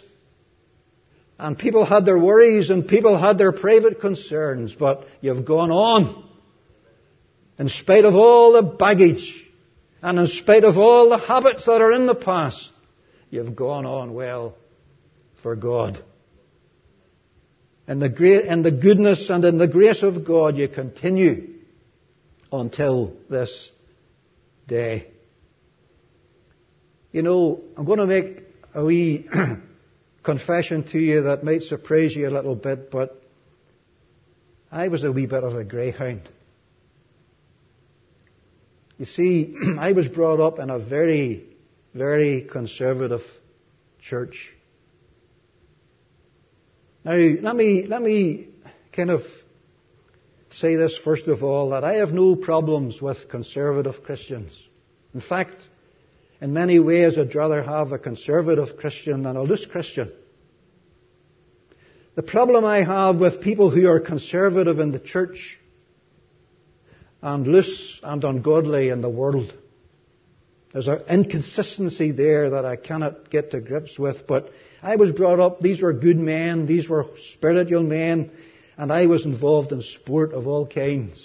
And 1.39 1.59
people 1.59 1.85
had 1.85 2.07
their 2.07 2.19
worries 2.19 2.71
and 2.71 2.89
people 2.89 3.19
had 3.19 3.37
their 3.37 3.53
private 3.53 4.01
concerns, 4.01 4.75
but 4.75 5.07
you've 5.21 5.45
gone 5.45 5.71
on. 5.71 6.25
In 7.59 7.69
spite 7.69 8.05
of 8.05 8.15
all 8.15 8.53
the 8.53 8.63
baggage 8.63 9.45
and 10.03 10.19
in 10.19 10.27
spite 10.29 10.65
of 10.65 10.77
all 10.77 11.09
the 11.11 11.19
habits 11.19 11.67
that 11.67 11.81
are 11.81 11.93
in 11.93 12.07
the 12.07 12.15
past, 12.15 12.73
you've 13.31 13.57
gone 13.57 13.85
on 13.85 14.15
well 14.15 14.57
for 15.43 15.57
God. 15.57 16.03
In 17.89 18.01
the, 18.01 18.09
great, 18.09 18.47
in 18.47 18.63
the 18.63 18.73
goodness 18.73 19.31
and 19.31 19.45
in 19.45 19.59
the 19.59 19.69
grace 19.69 20.03
of 20.03 20.25
God, 20.25 20.57
you 20.57 20.69
continue 20.69 21.55
until 22.51 23.13
this 23.31 23.71
day. 24.67 25.09
You 27.13 27.23
know, 27.23 27.61
I'm 27.77 27.85
going 27.85 27.99
to 27.99 28.07
make 28.07 28.43
a 28.75 28.85
wee 28.85 29.29
confession 30.27 30.83
to 30.89 30.99
you 30.99 31.23
that 31.23 31.45
might 31.45 31.63
surprise 31.63 32.15
you 32.15 32.29
a 32.29 32.35
little 32.35 32.57
bit, 32.57 32.91
but 32.91 33.23
I 34.71 34.89
was 34.89 35.05
a 35.05 35.13
wee 35.13 35.27
bit 35.27 35.45
of 35.45 35.55
a 35.55 35.65
greyhound. 35.65 36.29
You 38.99 39.07
see, 39.07 39.55
I 39.79 39.93
was 39.93 40.09
brought 40.09 40.41
up 40.41 40.59
in 40.59 40.69
a 40.69 40.81
very, 40.81 41.45
very 41.95 42.43
conservative 42.43 43.23
church. 44.03 44.53
Now, 47.05 47.13
let 47.13 47.55
me, 47.55 47.87
let 47.87 48.03
me 48.03 48.49
kind 48.93 49.11
of 49.11 49.21
say 50.51 50.75
this 50.75 50.99
first 51.05 51.29
of 51.29 51.45
all, 51.45 51.71
that 51.71 51.85
I 51.85 51.95
have 51.95 52.11
no 52.11 52.35
problems 52.35 53.01
with 53.01 53.29
conservative 53.29 54.03
Christians. 54.03 54.53
In 55.15 55.21
fact, 55.21 55.57
in 56.41 56.53
many 56.53 56.79
ways, 56.79 57.19
I'd 57.19 57.35
rather 57.35 57.63
have 57.63 57.93
a 57.93 57.99
conservative 57.99 58.77
Christian 58.77 59.23
than 59.23 59.37
a 59.37 59.43
loose 59.43 59.65
Christian. 59.65 60.13
The 62.15 62.23
problem 62.23 62.65
I 62.65 62.83
have 62.83 63.17
with 63.17 63.41
people 63.41 63.71
who 63.71 63.89
are 63.89 64.01
conservative 64.01 64.79
in 64.79 64.93
the 64.93 64.99
church 64.99 65.59
and 67.23 67.47
loose 67.47 68.01
and 68.03 68.25
ungodly 68.25 68.89
in 68.89 69.01
the 69.01 69.09
world 69.09 69.53
there's 70.77 70.89
an 70.89 71.05
inconsistency 71.09 72.13
there 72.13 72.51
that 72.51 72.67
I 72.67 72.77
cannot 72.77 73.31
get 73.31 73.53
to 73.53 73.63
grips 73.63 73.99
with, 73.99 74.27
but 74.27 74.51
I 74.83 74.97
was 74.97 75.11
brought 75.11 75.41
up, 75.41 75.59
these 75.59 75.81
were 75.81 75.95
good 75.95 76.19
men, 76.19 76.67
these 76.67 76.87
were 76.87 77.07
spiritual 77.33 77.83
men, 77.83 78.31
and 78.77 78.93
I 78.93 79.07
was 79.07 79.25
involved 79.25 79.73
in 79.73 79.81
sport 79.81 80.35
of 80.35 80.47
all 80.47 80.67
kinds. 80.67 81.19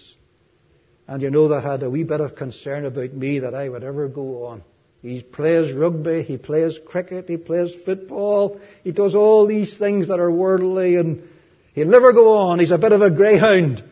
And 1.06 1.22
you 1.22 1.30
know 1.30 1.50
that 1.50 1.64
had 1.64 1.84
a 1.84 1.90
wee 1.90 2.06
bit 2.06 2.22
of 2.22 2.38
concern 2.38 2.86
about 2.86 3.14
me 3.14 3.40
that 3.40 3.54
I 3.54 3.68
would 3.68 3.84
ever 3.84 4.08
go 4.08 4.46
on. 4.46 4.64
He 5.02 5.22
plays 5.22 5.74
rugby, 5.74 6.22
he 6.22 6.38
plays 6.38 6.78
cricket, 6.86 7.28
he 7.28 7.38
plays 7.38 7.72
football, 7.86 8.60
he 8.84 8.92
does 8.92 9.16
all 9.16 9.48
these 9.48 9.76
things 9.78 10.10
that 10.10 10.20
are 10.20 10.32
worldly 10.32 10.96
and 10.96 11.28
he'll 11.74 11.88
never 11.88 12.14
go 12.14 12.38
on. 12.38 12.60
He's 12.60 12.72
a 12.72 12.78
bit 12.78 12.92
of 12.92 13.02
a 13.02 13.10
greyhound. 13.10 13.84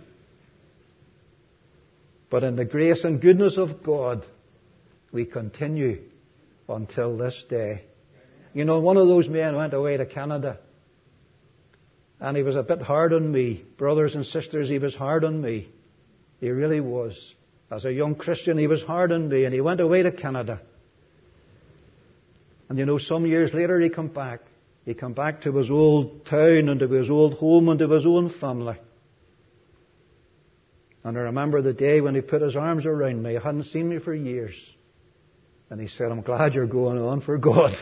But 2.30 2.44
in 2.44 2.56
the 2.56 2.66
grace 2.66 3.04
and 3.04 3.20
goodness 3.20 3.58
of 3.58 3.82
God, 3.82 4.24
we 5.12 5.26
continue 5.26 6.02
until 6.68 7.18
this 7.18 7.44
day. 7.50 7.86
You 8.54 8.66
know, 8.66 8.80
one 8.80 8.98
of 8.98 9.08
those 9.08 9.28
men 9.28 9.56
went 9.56 9.74
away 9.74 9.98
to 9.98 10.06
Canada. 10.06 10.60
And 12.20 12.38
he 12.38 12.44
was 12.44 12.56
a 12.56 12.62
bit 12.62 12.82
hard 12.82 13.14
on 13.14 13.32
me. 13.32 13.66
Brothers 13.78 14.14
and 14.14 14.26
sisters, 14.26 14.70
he 14.70 14.78
was 14.78 14.94
hard 14.94 15.24
on 15.24 15.42
me. 15.42 15.70
He 16.40 16.50
really 16.50 16.82
was. 16.82 17.18
As 17.72 17.86
a 17.86 17.94
young 17.94 18.14
Christian, 18.14 18.58
he 18.58 18.68
was 18.68 18.84
hard 18.84 19.12
on 19.12 19.30
me, 19.30 19.46
and 19.46 19.54
he 19.54 19.62
went 19.62 19.80
away 19.80 20.04
to 20.04 20.12
Canada. 20.12 20.62
And 22.70 22.78
you 22.78 22.86
know, 22.86 23.00
some 23.00 23.26
years 23.26 23.54
later, 23.54 23.80
he 23.80 23.90
come 23.90 24.08
back. 24.08 24.42
He 24.86 24.94
come 24.94 25.14
back 25.14 25.42
to 25.42 25.56
his 25.58 25.70
old 25.70 26.26
town 26.26 26.70
and 26.70 26.80
to 26.80 26.88
his 26.88 27.10
old 27.10 27.34
home 27.36 27.68
and 27.70 27.80
to 27.80 27.90
his 27.90 28.06
own 28.06 28.30
family. 28.30 28.78
And 31.04 31.18
I 31.18 31.22
remember 31.22 31.62
the 31.62 31.74
day 31.74 32.02
when 32.02 32.16
he 32.16 32.22
put 32.22 32.42
his 32.42 32.56
arms 32.56 32.86
around 32.86 33.24
me. 33.24 33.32
He 33.32 33.36
hadn't 33.36 33.64
seen 33.64 33.90
me 33.90 34.00
for 34.00 34.14
years. 34.14 34.56
And 35.70 35.80
he 35.80 35.88
said, 35.88 36.12
I'm 36.12 36.22
glad 36.22 36.54
you're 36.54 36.68
going 36.68 37.00
on 37.00 37.22
for 37.22 37.38
God. 37.38 37.74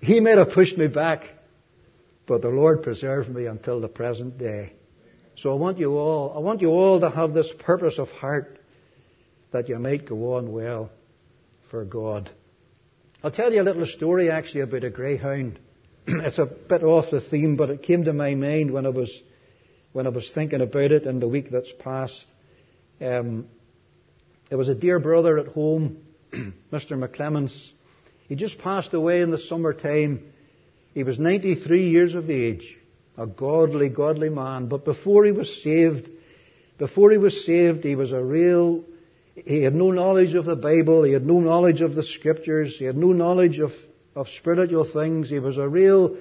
He 0.00 0.20
may 0.20 0.36
have 0.36 0.50
pushed 0.50 0.76
me 0.76 0.86
back, 0.86 1.24
but 2.26 2.42
the 2.42 2.48
Lord 2.48 2.82
preserved 2.82 3.28
me 3.28 3.46
until 3.46 3.80
the 3.80 3.88
present 3.88 4.38
day. 4.38 4.74
So 5.36 5.52
I 5.52 5.54
want 5.54 5.78
you 5.78 5.96
all, 5.96 6.32
I 6.36 6.40
want 6.40 6.60
you 6.60 6.70
all 6.70 7.00
to 7.00 7.10
have 7.10 7.32
this 7.32 7.48
purpose 7.60 7.98
of 7.98 8.08
heart 8.10 8.58
that 9.52 9.68
you 9.68 9.78
might 9.78 10.06
go 10.06 10.34
on 10.34 10.52
well 10.52 10.90
for 11.70 11.84
God. 11.84 12.30
I'll 13.24 13.30
tell 13.30 13.52
you 13.52 13.62
a 13.62 13.64
little 13.64 13.86
story 13.86 14.30
actually 14.30 14.60
about 14.60 14.84
a 14.84 14.90
greyhound. 14.90 15.58
it's 16.06 16.38
a 16.38 16.44
bit 16.44 16.84
off 16.84 17.10
the 17.10 17.20
theme, 17.20 17.56
but 17.56 17.70
it 17.70 17.82
came 17.82 18.04
to 18.04 18.12
my 18.12 18.34
mind 18.34 18.70
when 18.70 18.84
I 18.84 18.90
was 18.90 19.22
when 19.92 20.06
I 20.06 20.10
was 20.10 20.30
thinking 20.34 20.60
about 20.60 20.92
it 20.92 21.04
in 21.04 21.20
the 21.20 21.28
week 21.28 21.50
that's 21.50 21.72
passed. 21.78 22.26
Um, 23.00 23.48
there 24.50 24.58
was 24.58 24.68
a 24.68 24.74
dear 24.74 24.98
brother 24.98 25.38
at 25.38 25.48
home, 25.48 25.96
Mr. 26.70 26.92
McClemens. 26.92 27.56
He 28.28 28.34
just 28.34 28.58
passed 28.58 28.92
away 28.92 29.22
in 29.22 29.30
the 29.30 29.38
summertime. 29.38 30.32
He 30.92 31.02
was 31.02 31.18
93 31.18 31.88
years 31.88 32.14
of 32.14 32.28
age, 32.28 32.76
a 33.16 33.26
godly, 33.26 33.88
godly 33.88 34.28
man. 34.28 34.68
But 34.68 34.84
before 34.84 35.24
he 35.24 35.32
was 35.32 35.62
saved, 35.62 36.10
before 36.76 37.10
he 37.10 37.18
was 37.18 37.46
saved, 37.46 37.82
he 37.82 37.96
was 37.96 38.12
a 38.12 38.22
real 38.22 38.84
he 39.44 39.62
had 39.62 39.74
no 39.74 39.90
knowledge 39.90 40.34
of 40.34 40.46
the 40.46 40.56
Bible. 40.56 41.02
He 41.02 41.12
had 41.12 41.26
no 41.26 41.40
knowledge 41.40 41.82
of 41.82 41.94
the 41.94 42.02
Scriptures. 42.02 42.76
He 42.78 42.86
had 42.86 42.96
no 42.96 43.12
knowledge 43.12 43.58
of, 43.58 43.72
of 44.14 44.28
spiritual 44.28 44.90
things. 44.90 45.28
He 45.28 45.38
was 45.38 45.58
a 45.58 45.68
real, 45.68 46.16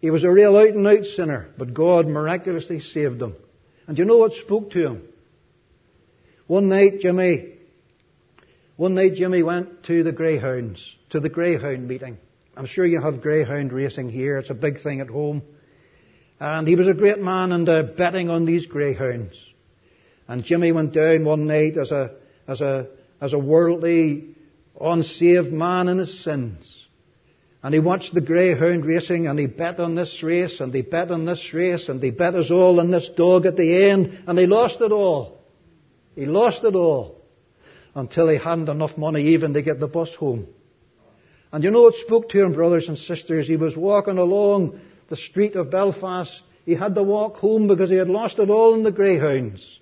he 0.00 0.10
was 0.10 0.22
a 0.22 0.30
real 0.30 0.56
out 0.56 0.68
and 0.68 0.86
out 0.86 1.04
sinner. 1.04 1.48
But 1.58 1.74
God 1.74 2.06
miraculously 2.06 2.78
saved 2.78 3.20
him. 3.20 3.34
And 3.88 3.98
you 3.98 4.04
know 4.04 4.18
what 4.18 4.34
spoke 4.34 4.70
to 4.70 4.86
him? 4.86 5.08
One 6.46 6.68
night, 6.68 7.00
Jimmy, 7.00 7.54
one 8.76 8.94
night 8.94 9.14
Jimmy 9.14 9.42
went 9.42 9.84
to 9.84 10.04
the 10.04 10.12
Greyhounds, 10.12 10.94
to 11.10 11.18
the 11.18 11.28
Greyhound 11.28 11.88
meeting. 11.88 12.18
I'm 12.56 12.66
sure 12.66 12.86
you 12.86 13.00
have 13.00 13.20
Greyhound 13.20 13.72
racing 13.72 14.10
here. 14.10 14.38
It's 14.38 14.50
a 14.50 14.54
big 14.54 14.82
thing 14.82 15.00
at 15.00 15.08
home. 15.08 15.42
And 16.38 16.68
he 16.68 16.76
was 16.76 16.88
a 16.88 16.94
great 16.94 17.18
man 17.20 17.52
and 17.52 17.68
uh, 17.68 17.82
betting 17.82 18.30
on 18.30 18.44
these 18.44 18.66
Greyhounds. 18.66 19.34
And 20.28 20.44
Jimmy 20.44 20.70
went 20.70 20.92
down 20.92 21.24
one 21.24 21.46
night 21.46 21.76
as 21.76 21.90
a 21.90 22.12
as 22.46 22.60
a, 22.60 22.88
as 23.20 23.32
a 23.32 23.38
worldly, 23.38 24.34
unsaved 24.80 25.52
man 25.52 25.88
in 25.88 25.98
his 25.98 26.22
sins. 26.22 26.86
And 27.62 27.74
he 27.74 27.80
watched 27.80 28.14
the 28.14 28.22
greyhound 28.22 28.86
racing 28.86 29.26
and 29.26 29.38
he 29.38 29.46
bet 29.46 29.78
on 29.80 29.94
this 29.94 30.22
race 30.22 30.60
and 30.60 30.72
he 30.72 30.80
bet 30.80 31.10
on 31.10 31.26
this 31.26 31.52
race 31.52 31.88
and 31.90 32.02
he 32.02 32.10
bet 32.10 32.34
us 32.34 32.50
all 32.50 32.80
on 32.80 32.90
this 32.90 33.10
dog 33.16 33.44
at 33.44 33.56
the 33.56 33.90
end 33.90 34.24
and 34.26 34.38
he 34.38 34.46
lost 34.46 34.80
it 34.80 34.92
all. 34.92 35.38
He 36.14 36.24
lost 36.24 36.64
it 36.64 36.74
all 36.74 37.20
until 37.94 38.28
he 38.28 38.38
hadn't 38.38 38.70
enough 38.70 38.96
money 38.96 39.34
even 39.34 39.52
to 39.52 39.62
get 39.62 39.78
the 39.78 39.88
bus 39.88 40.14
home. 40.14 40.46
And 41.52 41.64
you 41.64 41.70
know 41.70 41.88
it 41.88 41.96
spoke 41.96 42.30
to 42.30 42.42
him, 42.42 42.52
brothers 42.54 42.88
and 42.88 42.96
sisters. 42.96 43.46
He 43.46 43.56
was 43.56 43.76
walking 43.76 44.18
along 44.18 44.80
the 45.08 45.16
street 45.16 45.56
of 45.56 45.70
Belfast. 45.70 46.42
He 46.64 46.74
had 46.74 46.94
to 46.94 47.02
walk 47.02 47.36
home 47.36 47.66
because 47.66 47.90
he 47.90 47.96
had 47.96 48.08
lost 48.08 48.38
it 48.38 48.48
all 48.48 48.74
in 48.74 48.84
the 48.84 48.92
greyhounds. 48.92 49.79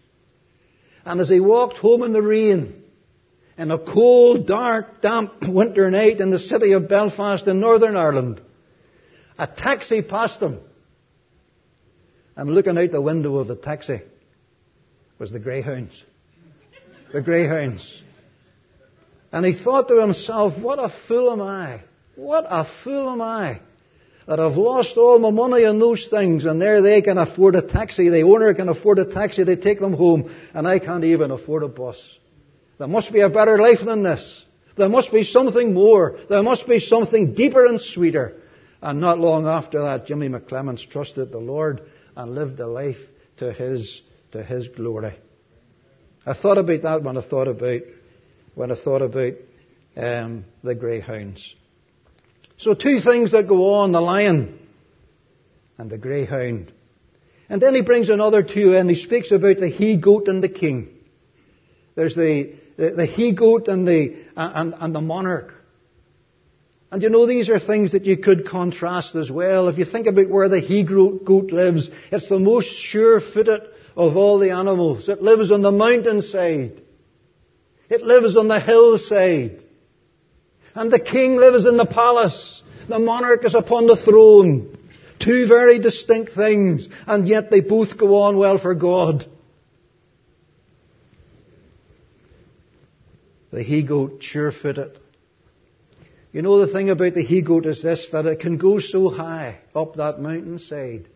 And 1.08 1.22
as 1.22 1.30
he 1.30 1.40
walked 1.40 1.78
home 1.78 2.02
in 2.02 2.12
the 2.12 2.20
rain, 2.20 2.82
in 3.56 3.70
a 3.70 3.78
cold, 3.78 4.46
dark, 4.46 5.00
damp 5.00 5.42
winter 5.48 5.90
night 5.90 6.20
in 6.20 6.30
the 6.30 6.38
city 6.38 6.72
of 6.72 6.86
Belfast 6.86 7.48
in 7.48 7.60
Northern 7.60 7.96
Ireland, 7.96 8.42
a 9.38 9.46
taxi 9.46 10.02
passed 10.02 10.42
him. 10.42 10.60
And 12.36 12.54
looking 12.54 12.76
out 12.76 12.92
the 12.92 13.00
window 13.00 13.36
of 13.38 13.46
the 13.46 13.56
taxi 13.56 14.02
was 15.18 15.32
the 15.32 15.38
greyhounds. 15.38 16.04
The 17.10 17.22
greyhounds. 17.22 17.90
And 19.32 19.46
he 19.46 19.54
thought 19.54 19.88
to 19.88 20.02
himself, 20.02 20.58
what 20.58 20.78
a 20.78 20.92
fool 21.08 21.32
am 21.32 21.40
I? 21.40 21.80
What 22.16 22.44
a 22.46 22.66
fool 22.84 23.08
am 23.08 23.22
I? 23.22 23.60
That 24.28 24.38
I've 24.38 24.58
lost 24.58 24.98
all 24.98 25.18
my 25.18 25.30
money 25.30 25.64
on 25.64 25.78
those 25.78 26.06
things, 26.10 26.44
and 26.44 26.60
there 26.60 26.82
they 26.82 27.00
can 27.00 27.16
afford 27.16 27.54
a 27.54 27.62
taxi. 27.62 28.10
The 28.10 28.20
owner 28.24 28.52
can 28.52 28.68
afford 28.68 28.98
a 28.98 29.06
taxi 29.06 29.42
they 29.42 29.56
take 29.56 29.80
them 29.80 29.94
home, 29.94 30.30
and 30.52 30.68
I 30.68 30.80
can't 30.80 31.04
even 31.04 31.30
afford 31.30 31.62
a 31.62 31.68
bus. 31.68 31.96
There 32.78 32.88
must 32.88 33.10
be 33.10 33.20
a 33.20 33.30
better 33.30 33.56
life 33.56 33.78
than 33.82 34.02
this. 34.02 34.44
There 34.76 34.90
must 34.90 35.10
be 35.12 35.24
something 35.24 35.72
more. 35.72 36.18
There 36.28 36.42
must 36.42 36.68
be 36.68 36.78
something 36.78 37.32
deeper 37.32 37.64
and 37.64 37.80
sweeter. 37.80 38.34
And 38.82 39.00
not 39.00 39.18
long 39.18 39.46
after 39.46 39.80
that, 39.80 40.04
Jimmy 40.04 40.28
McClemens 40.28 40.86
trusted 40.90 41.32
the 41.32 41.38
Lord 41.38 41.80
and 42.14 42.34
lived 42.34 42.60
a 42.60 42.66
life 42.66 43.00
to 43.38 43.50
his, 43.50 44.02
to 44.32 44.44
his 44.44 44.68
glory. 44.68 45.18
I 46.26 46.34
thought 46.34 46.58
about 46.58 46.82
that 46.82 47.02
when 47.02 47.16
I 47.16 47.22
thought 47.22 47.48
about, 47.48 47.80
when 48.54 48.70
I 48.70 48.76
thought 48.76 49.00
about 49.00 49.32
um, 49.96 50.44
the 50.62 50.74
greyhounds. 50.74 51.54
So 52.58 52.74
two 52.74 53.00
things 53.00 53.32
that 53.32 53.48
go 53.48 53.74
on, 53.74 53.92
the 53.92 54.00
lion 54.00 54.58
and 55.78 55.88
the 55.88 55.98
greyhound. 55.98 56.72
And 57.48 57.62
then 57.62 57.74
he 57.74 57.82
brings 57.82 58.10
another 58.10 58.42
two 58.42 58.74
in. 58.74 58.88
He 58.88 58.96
speaks 58.96 59.30
about 59.30 59.58
the 59.58 59.68
he-goat 59.68 60.28
and 60.28 60.42
the 60.42 60.48
king. 60.48 60.90
There's 61.94 62.14
the, 62.14 62.54
the, 62.76 62.90
the 62.90 63.06
he-goat 63.06 63.68
and 63.68 63.86
the, 63.86 64.16
and, 64.36 64.74
and 64.78 64.94
the 64.94 65.00
monarch. 65.00 65.54
And 66.90 67.02
you 67.02 67.10
know, 67.10 67.26
these 67.26 67.48
are 67.48 67.60
things 67.60 67.92
that 67.92 68.04
you 68.04 68.16
could 68.16 68.46
contrast 68.46 69.14
as 69.14 69.30
well. 69.30 69.68
If 69.68 69.78
you 69.78 69.84
think 69.84 70.06
about 70.06 70.28
where 70.28 70.48
the 70.48 70.60
he-goat 70.60 71.52
lives, 71.52 71.88
it's 72.10 72.28
the 72.28 72.38
most 72.38 72.66
sure-footed 72.66 73.62
of 73.96 74.16
all 74.16 74.38
the 74.38 74.50
animals. 74.50 75.08
It 75.08 75.22
lives 75.22 75.50
on 75.50 75.62
the 75.62 75.70
mountainside. 75.70 76.82
It 77.88 78.02
lives 78.02 78.36
on 78.36 78.48
the 78.48 78.60
hillside. 78.60 79.64
And 80.78 80.92
the 80.92 81.00
king 81.00 81.34
lives 81.34 81.66
in 81.66 81.76
the 81.76 81.86
palace. 81.86 82.62
The 82.88 83.00
monarch 83.00 83.44
is 83.44 83.56
upon 83.56 83.88
the 83.88 83.96
throne. 83.96 84.78
Two 85.18 85.48
very 85.48 85.80
distinct 85.80 86.34
things, 86.34 86.86
and 87.04 87.26
yet 87.26 87.50
they 87.50 87.58
both 87.58 87.98
go 87.98 88.18
on 88.18 88.38
well 88.38 88.58
for 88.58 88.76
God. 88.76 89.26
The 93.50 93.64
he 93.64 93.82
goat 93.82 94.22
sure 94.22 94.52
footed. 94.52 94.96
You 96.30 96.42
know 96.42 96.64
the 96.64 96.72
thing 96.72 96.90
about 96.90 97.14
the 97.14 97.24
he 97.24 97.42
goat 97.42 97.66
is 97.66 97.82
this, 97.82 98.10
that 98.12 98.26
it 98.26 98.38
can 98.38 98.56
go 98.56 98.78
so 98.78 99.08
high 99.08 99.58
up 99.74 99.96
that 99.96 100.20
mountainside 100.20 101.08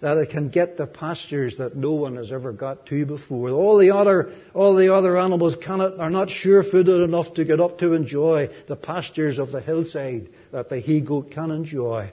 that 0.00 0.16
it 0.16 0.30
can 0.30 0.48
get 0.48 0.76
the 0.76 0.86
pastures 0.86 1.56
that 1.58 1.76
no 1.76 1.92
one 1.92 2.16
has 2.16 2.30
ever 2.30 2.52
got 2.52 2.86
to 2.86 3.04
before. 3.04 3.50
All 3.50 3.78
the 3.78 3.90
other, 3.90 4.32
all 4.54 4.76
the 4.76 4.94
other 4.94 5.18
animals 5.18 5.56
cannot, 5.64 5.98
are 5.98 6.10
not 6.10 6.30
sure-footed 6.30 7.00
enough 7.00 7.34
to 7.34 7.44
get 7.44 7.60
up 7.60 7.78
to 7.78 7.94
enjoy 7.94 8.48
the 8.68 8.76
pastures 8.76 9.38
of 9.38 9.50
the 9.50 9.60
hillside 9.60 10.28
that 10.52 10.68
the 10.68 10.78
he-goat 10.78 11.32
can 11.32 11.50
enjoy. 11.50 12.12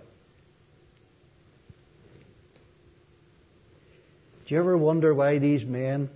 Do 4.48 4.54
you 4.54 4.60
ever 4.60 4.78
wonder 4.78 5.14
why 5.14 5.40
these 5.40 5.66
men 5.66 6.10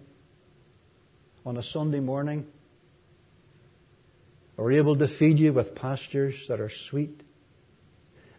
on 1.46 1.58
a 1.58 1.64
Sunday 1.64 2.00
morning 2.00 2.46
are 4.58 4.72
able 4.72 4.98
to 4.98 5.08
feed 5.08 5.40
you 5.40 5.54
with 5.54 5.74
pastures 5.74 6.36
that 6.48 6.60
are 6.60 6.72
sweet 6.90 7.22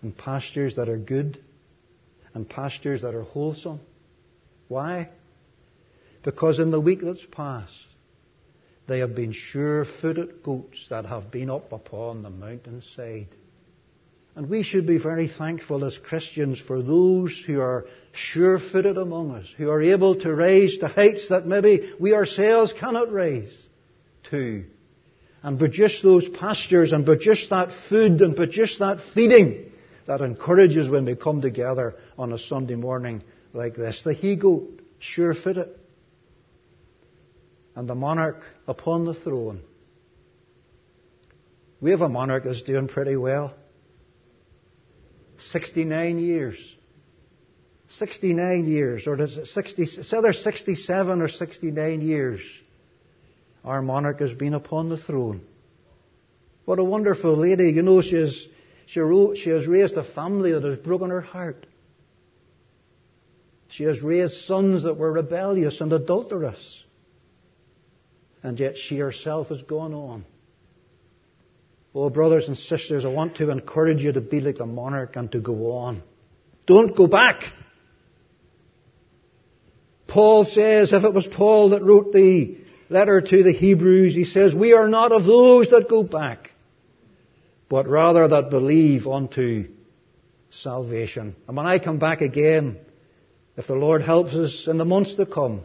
and 0.02 0.16
pastures 0.16 0.76
that 0.76 0.88
are 0.88 0.98
good? 0.98 1.42
And 2.34 2.48
pastures 2.48 3.02
that 3.02 3.14
are 3.14 3.22
wholesome. 3.22 3.80
Why? 4.68 5.10
Because 6.22 6.58
in 6.58 6.70
the 6.70 6.80
week 6.80 7.00
that's 7.02 7.24
passed, 7.32 7.72
they 8.86 9.00
have 9.00 9.14
been 9.14 9.32
sure 9.32 9.84
footed 9.84 10.42
goats 10.42 10.86
that 10.90 11.06
have 11.06 11.30
been 11.30 11.50
up 11.50 11.72
upon 11.72 12.22
the 12.22 12.30
mountainside. 12.30 13.28
And 14.36 14.48
we 14.48 14.62
should 14.62 14.86
be 14.86 14.98
very 14.98 15.28
thankful 15.28 15.84
as 15.84 15.98
Christians 15.98 16.60
for 16.60 16.82
those 16.82 17.42
who 17.46 17.60
are 17.60 17.86
sure 18.12 18.58
footed 18.58 18.96
among 18.96 19.32
us, 19.32 19.46
who 19.56 19.70
are 19.70 19.82
able 19.82 20.20
to 20.20 20.34
raise 20.34 20.78
to 20.78 20.88
heights 20.88 21.28
that 21.28 21.46
maybe 21.46 21.92
we 21.98 22.14
ourselves 22.14 22.72
cannot 22.72 23.12
raise 23.12 23.52
to. 24.30 24.64
And 25.42 25.58
produce 25.58 26.00
those 26.02 26.28
pastures 26.28 26.92
and 26.92 27.04
produce 27.04 27.48
that 27.48 27.70
food 27.88 28.20
and 28.20 28.36
produce 28.36 28.78
that 28.78 28.98
feeding 29.14 29.69
that 30.10 30.22
encourages 30.22 30.88
when 30.88 31.04
we 31.04 31.14
come 31.14 31.40
together 31.40 31.94
on 32.18 32.32
a 32.32 32.38
Sunday 32.38 32.74
morning 32.74 33.22
like 33.52 33.76
this. 33.76 34.02
The 34.02 34.12
he 34.12 34.34
goat, 34.34 34.82
sure 34.98 35.34
footed. 35.34 35.68
And 37.76 37.88
the 37.88 37.94
monarch 37.94 38.42
upon 38.66 39.04
the 39.04 39.14
throne. 39.14 39.60
We 41.80 41.92
have 41.92 42.00
a 42.00 42.08
monarch 42.08 42.42
that's 42.42 42.62
doing 42.62 42.88
pretty 42.88 43.14
well. 43.14 43.54
69 45.52 46.18
years. 46.18 46.56
69 47.90 48.66
years, 48.66 49.06
or 49.06 49.14
does 49.14 49.36
it 49.36 49.46
60, 49.46 49.80
it's 49.80 50.12
either 50.12 50.32
67 50.32 51.22
or 51.22 51.28
69 51.28 52.00
years. 52.00 52.40
Our 53.64 53.80
monarch 53.80 54.18
has 54.18 54.32
been 54.32 54.54
upon 54.54 54.88
the 54.88 54.98
throne. 54.98 55.42
What 56.64 56.80
a 56.80 56.84
wonderful 56.84 57.36
lady. 57.36 57.70
You 57.70 57.82
know, 57.82 58.02
she 58.02 58.16
has, 58.16 58.46
she, 58.92 59.00
wrote, 59.00 59.36
she 59.36 59.50
has 59.50 59.66
raised 59.66 59.94
a 59.94 60.04
family 60.04 60.52
that 60.52 60.64
has 60.64 60.76
broken 60.76 61.10
her 61.10 61.20
heart. 61.20 61.66
She 63.68 63.84
has 63.84 64.02
raised 64.02 64.46
sons 64.46 64.82
that 64.82 64.96
were 64.96 65.12
rebellious 65.12 65.80
and 65.80 65.92
adulterous. 65.92 66.82
And 68.42 68.58
yet 68.58 68.76
she 68.76 68.98
herself 68.98 69.48
has 69.48 69.62
gone 69.62 69.94
on. 69.94 70.24
Oh, 71.94 72.10
brothers 72.10 72.48
and 72.48 72.56
sisters, 72.56 73.04
I 73.04 73.08
want 73.08 73.36
to 73.36 73.50
encourage 73.50 74.02
you 74.02 74.12
to 74.12 74.20
be 74.20 74.40
like 74.40 74.56
the 74.56 74.66
monarch 74.66 75.14
and 75.14 75.30
to 75.32 75.40
go 75.40 75.72
on. 75.72 76.02
Don't 76.66 76.96
go 76.96 77.06
back. 77.06 77.42
Paul 80.08 80.44
says, 80.44 80.92
if 80.92 81.04
it 81.04 81.14
was 81.14 81.26
Paul 81.26 81.70
that 81.70 81.84
wrote 81.84 82.12
the 82.12 82.58
letter 82.88 83.20
to 83.20 83.42
the 83.44 83.52
Hebrews, 83.52 84.16
he 84.16 84.24
says, 84.24 84.52
we 84.52 84.72
are 84.72 84.88
not 84.88 85.12
of 85.12 85.24
those 85.24 85.68
that 85.68 85.88
go 85.88 86.02
back, 86.02 86.49
but 87.70 87.88
rather 87.88 88.26
that 88.26 88.50
believe 88.50 89.06
unto 89.06 89.68
salvation. 90.50 91.36
And 91.46 91.56
when 91.56 91.66
I 91.66 91.78
come 91.78 91.98
back 91.98 92.20
again, 92.20 92.78
if 93.56 93.68
the 93.68 93.76
Lord 93.76 94.02
helps 94.02 94.34
us 94.34 94.66
in 94.66 94.76
the 94.76 94.84
months 94.84 95.14
to 95.14 95.24
come, 95.24 95.62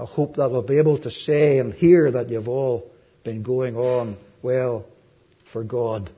I 0.00 0.04
hope 0.04 0.36
that 0.36 0.50
we'll 0.50 0.62
be 0.62 0.78
able 0.78 0.98
to 0.98 1.10
say 1.10 1.58
and 1.58 1.74
hear 1.74 2.10
that 2.10 2.30
you've 2.30 2.48
all 2.48 2.90
been 3.22 3.42
going 3.42 3.76
on 3.76 4.16
well 4.42 4.86
for 5.52 5.62
God. 5.62 6.10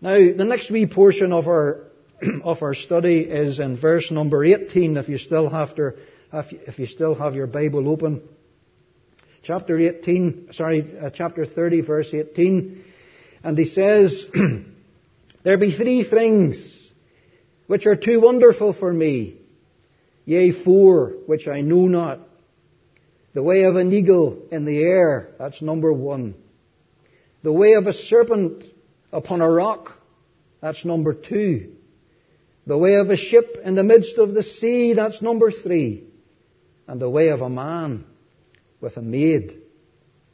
Now, 0.00 0.14
the 0.14 0.44
next 0.44 0.70
wee 0.70 0.86
portion 0.86 1.32
of 1.32 1.48
our 1.48 1.86
of 2.44 2.62
our 2.62 2.74
study 2.74 3.20
is 3.20 3.58
in 3.58 3.76
verse 3.76 4.10
number 4.10 4.44
18. 4.44 4.96
If 4.96 5.08
you 5.08 5.18
still 5.18 5.48
have 5.48 5.74
to, 5.74 5.94
if 6.32 6.78
you 6.78 6.86
still 6.86 7.14
have 7.14 7.34
your 7.34 7.46
Bible 7.46 7.88
open, 7.88 8.22
chapter 9.42 9.78
18, 9.78 10.50
sorry, 10.52 10.98
uh, 10.98 11.10
chapter 11.10 11.44
30, 11.44 11.80
verse 11.80 12.08
18, 12.12 12.84
and 13.42 13.56
he 13.56 13.64
says, 13.64 14.26
"There 15.42 15.58
be 15.58 15.76
three 15.76 16.04
things 16.04 16.90
which 17.66 17.86
are 17.86 17.96
too 17.96 18.20
wonderful 18.20 18.72
for 18.72 18.92
me, 18.92 19.38
yea, 20.24 20.52
four 20.52 21.14
which 21.26 21.48
I 21.48 21.60
know 21.60 21.86
not." 21.86 22.20
The 23.32 23.42
way 23.42 23.62
of 23.62 23.76
an 23.76 23.92
eagle 23.92 24.42
in 24.50 24.64
the 24.64 24.82
air, 24.82 25.28
that's 25.38 25.62
number 25.62 25.92
one. 25.92 26.34
The 27.42 27.52
way 27.52 27.74
of 27.74 27.86
a 27.86 27.92
serpent 27.92 28.64
upon 29.12 29.40
a 29.40 29.48
rock, 29.48 29.96
that's 30.60 30.84
number 30.84 31.14
two. 31.14 31.72
The 32.66 32.76
way 32.76 32.96
of 32.96 33.08
a 33.08 33.16
ship 33.16 33.56
in 33.64 33.76
the 33.76 33.84
midst 33.84 34.18
of 34.18 34.34
the 34.34 34.42
sea, 34.42 34.94
that's 34.94 35.22
number 35.22 35.50
three. 35.50 36.04
And 36.86 37.00
the 37.00 37.08
way 37.08 37.28
of 37.28 37.40
a 37.40 37.48
man 37.48 38.04
with 38.80 38.96
a 38.96 39.02
maid 39.02 39.62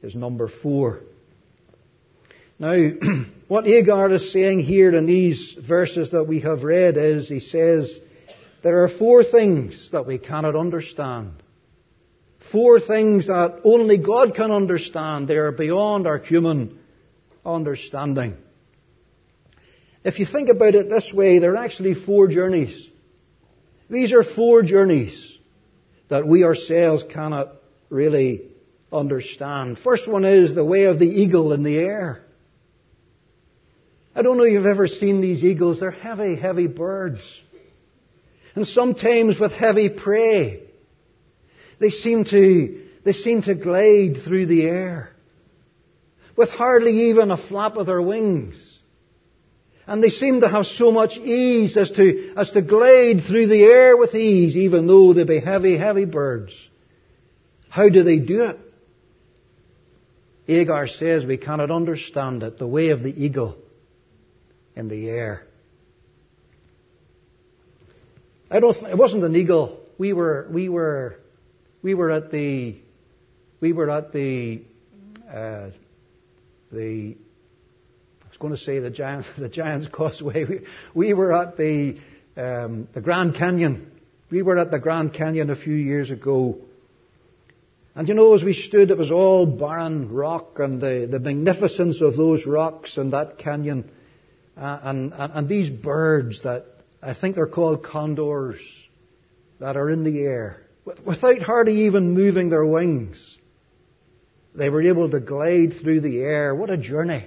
is 0.02 0.14
number 0.14 0.48
four. 0.48 1.00
Now, 2.58 2.74
what 3.48 3.66
Agur 3.66 4.10
is 4.12 4.32
saying 4.32 4.60
here 4.60 4.94
in 4.94 5.06
these 5.06 5.56
verses 5.60 6.12
that 6.12 6.24
we 6.24 6.40
have 6.40 6.62
read 6.62 6.96
is, 6.96 7.28
he 7.28 7.40
says, 7.40 7.98
there 8.62 8.82
are 8.84 8.88
four 8.88 9.22
things 9.22 9.90
that 9.92 10.06
we 10.06 10.18
cannot 10.18 10.56
understand. 10.56 11.42
Four 12.50 12.80
things 12.80 13.26
that 13.26 13.60
only 13.64 13.98
God 13.98 14.34
can 14.34 14.50
understand. 14.50 15.28
They 15.28 15.36
are 15.36 15.52
beyond 15.52 16.06
our 16.06 16.18
human 16.18 16.78
understanding. 17.44 18.36
If 20.02 20.18
you 20.18 20.26
think 20.26 20.48
about 20.48 20.74
it 20.74 20.88
this 20.88 21.12
way, 21.12 21.38
there 21.38 21.54
are 21.54 21.64
actually 21.64 21.94
four 21.94 22.28
journeys. 22.28 22.88
These 23.90 24.12
are 24.12 24.22
four 24.22 24.62
journeys 24.62 25.32
that 26.08 26.26
we 26.26 26.44
ourselves 26.44 27.04
cannot 27.12 27.52
really 27.90 28.42
understand. 28.92 29.78
First 29.78 30.08
one 30.08 30.24
is 30.24 30.54
the 30.54 30.64
way 30.64 30.84
of 30.84 30.98
the 30.98 31.06
eagle 31.06 31.52
in 31.52 31.62
the 31.62 31.76
air. 31.76 32.25
I 34.16 34.22
don't 34.22 34.38
know 34.38 34.44
if 34.44 34.52
you've 34.52 34.64
ever 34.64 34.88
seen 34.88 35.20
these 35.20 35.44
eagles. 35.44 35.80
They're 35.80 35.90
heavy, 35.90 36.36
heavy 36.36 36.68
birds. 36.68 37.20
And 38.54 38.66
sometimes 38.66 39.38
with 39.38 39.52
heavy 39.52 39.90
prey. 39.90 40.62
They 41.78 41.90
seem 41.90 42.24
to, 42.24 42.82
they 43.04 43.12
seem 43.12 43.42
to 43.42 43.54
glide 43.54 44.22
through 44.24 44.46
the 44.46 44.62
air 44.62 45.10
with 46.34 46.48
hardly 46.48 47.10
even 47.10 47.30
a 47.30 47.36
flap 47.36 47.76
of 47.76 47.84
their 47.84 48.00
wings. 48.00 48.56
And 49.86 50.02
they 50.02 50.08
seem 50.08 50.40
to 50.40 50.48
have 50.48 50.64
so 50.64 50.90
much 50.90 51.18
ease 51.18 51.76
as 51.76 51.90
to, 51.90 52.32
as 52.38 52.50
to 52.52 52.62
glide 52.62 53.20
through 53.28 53.48
the 53.48 53.64
air 53.64 53.98
with 53.98 54.14
ease, 54.14 54.56
even 54.56 54.86
though 54.86 55.12
they 55.12 55.24
be 55.24 55.40
heavy, 55.40 55.76
heavy 55.76 56.06
birds. 56.06 56.54
How 57.68 57.90
do 57.90 58.02
they 58.02 58.18
do 58.18 58.44
it? 58.44 58.58
Agur 60.48 60.86
says 60.86 61.26
we 61.26 61.36
cannot 61.36 61.70
understand 61.70 62.42
it, 62.42 62.58
the 62.58 62.66
way 62.66 62.88
of 62.88 63.02
the 63.02 63.10
eagle 63.10 63.58
in 64.76 64.88
the 64.88 65.08
air. 65.08 65.42
I 68.50 68.60
don't, 68.60 68.76
it 68.76 68.96
wasn't 68.96 69.24
an 69.24 69.34
eagle. 69.34 69.80
We 69.98 70.12
were, 70.12 70.46
we 70.50 70.68
were, 70.68 71.16
we 71.82 71.94
were 71.94 72.10
at 72.10 72.30
the, 72.30 72.76
we 73.60 73.72
were 73.72 73.90
at 73.90 74.12
the, 74.12 74.62
uh, 75.28 75.70
the 76.70 77.16
I 78.22 78.28
was 78.28 78.38
going 78.38 78.54
to 78.54 78.60
say 78.60 78.78
the 78.78 78.90
Giant, 78.90 79.26
the 79.38 79.48
Giant's 79.48 79.88
Causeway. 79.88 80.44
We, 80.44 80.60
we 80.94 81.14
were 81.14 81.32
at 81.32 81.56
the 81.56 81.96
um, 82.36 82.88
the 82.92 83.00
Grand 83.00 83.34
Canyon. 83.34 83.90
We 84.30 84.42
were 84.42 84.58
at 84.58 84.70
the 84.70 84.78
Grand 84.78 85.14
Canyon 85.14 85.50
a 85.50 85.56
few 85.56 85.74
years 85.74 86.10
ago. 86.10 86.58
And 87.94 88.06
you 88.08 88.14
know, 88.14 88.34
as 88.34 88.42
we 88.42 88.52
stood, 88.52 88.90
it 88.90 88.98
was 88.98 89.10
all 89.10 89.46
barren 89.46 90.12
rock 90.12 90.58
and 90.58 90.80
the, 90.80 91.08
the 91.10 91.18
magnificence 91.18 92.02
of 92.02 92.16
those 92.16 92.44
rocks 92.44 92.98
and 92.98 93.12
that 93.14 93.38
canyon. 93.38 93.90
Uh, 94.56 94.80
and, 94.84 95.12
and, 95.12 95.32
and 95.34 95.48
these 95.48 95.70
birds 95.70 96.42
that 96.42 96.64
I 97.02 97.14
think 97.14 97.34
they're 97.34 97.46
called 97.46 97.84
condors 97.84 98.60
that 99.60 99.76
are 99.76 99.90
in 99.90 100.04
the 100.04 100.20
air 100.20 100.62
without 101.04 101.42
hardly 101.42 101.86
even 101.86 102.12
moving 102.12 102.48
their 102.48 102.64
wings. 102.64 103.36
They 104.54 104.70
were 104.70 104.82
able 104.82 105.10
to 105.10 105.20
glide 105.20 105.74
through 105.80 106.00
the 106.00 106.20
air. 106.20 106.54
What 106.54 106.70
a 106.70 106.76
journey. 106.76 107.26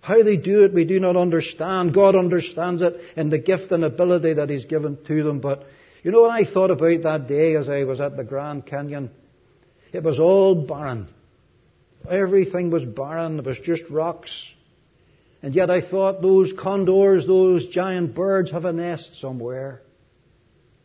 How 0.00 0.22
they 0.22 0.36
do 0.36 0.64
it, 0.64 0.74
we 0.74 0.84
do 0.84 1.00
not 1.00 1.16
understand. 1.16 1.94
God 1.94 2.14
understands 2.14 2.82
it 2.82 3.00
in 3.16 3.30
the 3.30 3.38
gift 3.38 3.72
and 3.72 3.84
ability 3.84 4.34
that 4.34 4.50
He's 4.50 4.64
given 4.64 4.98
to 5.06 5.22
them. 5.22 5.40
But 5.40 5.64
you 6.02 6.10
know 6.10 6.22
what 6.22 6.30
I 6.30 6.44
thought 6.44 6.70
about 6.70 7.02
that 7.02 7.26
day 7.26 7.56
as 7.56 7.68
I 7.68 7.84
was 7.84 8.00
at 8.00 8.16
the 8.16 8.24
Grand 8.24 8.66
Canyon? 8.66 9.10
It 9.92 10.02
was 10.02 10.18
all 10.18 10.54
barren. 10.54 11.08
Everything 12.08 12.70
was 12.70 12.84
barren. 12.84 13.38
It 13.38 13.46
was 13.46 13.58
just 13.60 13.84
rocks. 13.90 14.53
And 15.44 15.54
yet 15.54 15.68
I 15.68 15.82
thought 15.82 16.22
those 16.22 16.54
condors, 16.54 17.26
those 17.26 17.68
giant 17.68 18.14
birds 18.14 18.50
have 18.52 18.64
a 18.64 18.72
nest 18.72 19.20
somewhere. 19.20 19.82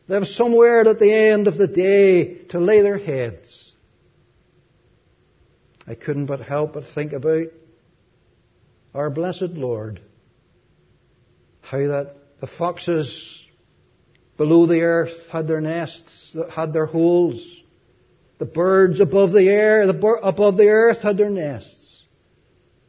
They 0.09 0.15
have 0.15 0.27
somewhere 0.27 0.81
at 0.85 0.99
the 0.99 1.13
end 1.13 1.47
of 1.47 1.57
the 1.57 1.65
day 1.65 2.39
to 2.49 2.59
lay 2.59 2.81
their 2.81 2.97
heads. 2.97 3.71
I 5.87 5.95
couldn't 5.95 6.25
but 6.25 6.41
help 6.41 6.73
but 6.73 6.83
think 6.93 7.13
about 7.13 7.45
our 8.93 9.09
blessed 9.09 9.51
Lord. 9.53 10.01
How 11.61 11.77
that 11.77 12.15
the 12.41 12.47
foxes 12.47 13.41
below 14.35 14.65
the 14.65 14.81
earth 14.81 15.29
had 15.31 15.47
their 15.47 15.61
nests, 15.61 16.35
had 16.51 16.73
their 16.73 16.85
holes. 16.85 17.41
The 18.39 18.45
birds 18.45 18.99
above 18.99 19.31
the 19.31 19.47
air, 19.47 19.87
the 19.87 20.19
above 20.21 20.57
the 20.57 20.67
earth 20.67 21.01
had 21.01 21.17
their 21.17 21.29
nests. 21.29 22.03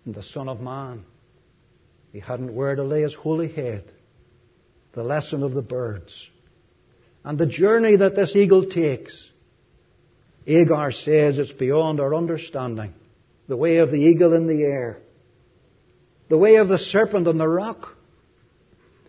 And 0.05 0.17
the 0.17 0.25
Son 0.25 0.49
of 0.49 0.61
Man, 0.61 1.05
he 2.13 2.21
hadn't 2.21 2.55
where 2.55 2.75
to 2.75 2.83
lay 2.83 3.03
his 3.03 3.15
holy 3.15 3.49
head. 3.51 3.85
The 4.93 5.05
lesson 5.05 5.43
of 5.43 5.53
the 5.53 5.63
birds. 5.63 6.29
And 7.25 7.39
the 7.39 7.47
journey 7.47 7.97
that 7.97 8.17
this 8.17 8.35
eagle 8.35 8.67
takes 8.67 9.31
Agur 10.49 10.91
says 10.91 11.39
it's 11.39 11.53
beyond 11.53 12.01
our 12.01 12.15
understanding. 12.15 12.95
The 13.47 13.57
way 13.57 13.77
of 13.77 13.91
the 13.91 13.99
eagle 13.99 14.33
in 14.33 14.47
the 14.47 14.63
air. 14.63 14.99
The 16.29 16.39
way 16.39 16.57
of 16.57 16.69
the 16.69 16.79
serpent 16.79 17.29
on 17.29 17.39
the 17.39 17.49
rock. 17.49 17.95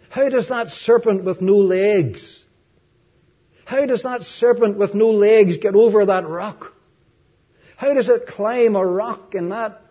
How 0.09 0.29
does 0.29 0.49
that 0.49 0.69
serpent 0.69 1.23
with 1.23 1.41
no 1.41 1.55
legs, 1.55 2.41
how 3.71 3.85
does 3.85 4.03
that 4.03 4.23
serpent 4.23 4.77
with 4.77 4.93
no 4.93 5.11
legs 5.11 5.55
get 5.55 5.75
over 5.75 6.05
that 6.05 6.27
rock? 6.27 6.73
How 7.77 7.93
does 7.93 8.09
it 8.09 8.27
climb 8.27 8.75
a 8.75 8.85
rock 8.85 9.33
in 9.33 9.47
that 9.47 9.81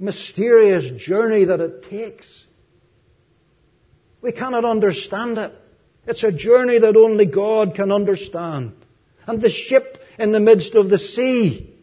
mysterious 0.00 0.90
journey 1.00 1.44
that 1.44 1.60
it 1.60 1.88
takes? 1.88 2.26
We 4.22 4.32
cannot 4.32 4.64
understand 4.64 5.38
it. 5.38 5.52
It's 6.06 6.24
a 6.24 6.32
journey 6.32 6.78
that 6.78 6.96
only 6.96 7.26
God 7.26 7.74
can 7.74 7.92
understand. 7.92 8.72
And 9.26 9.40
the 9.40 9.50
ship 9.50 9.98
in 10.18 10.32
the 10.32 10.40
midst 10.40 10.74
of 10.74 10.88
the 10.88 10.98
sea. 10.98 11.74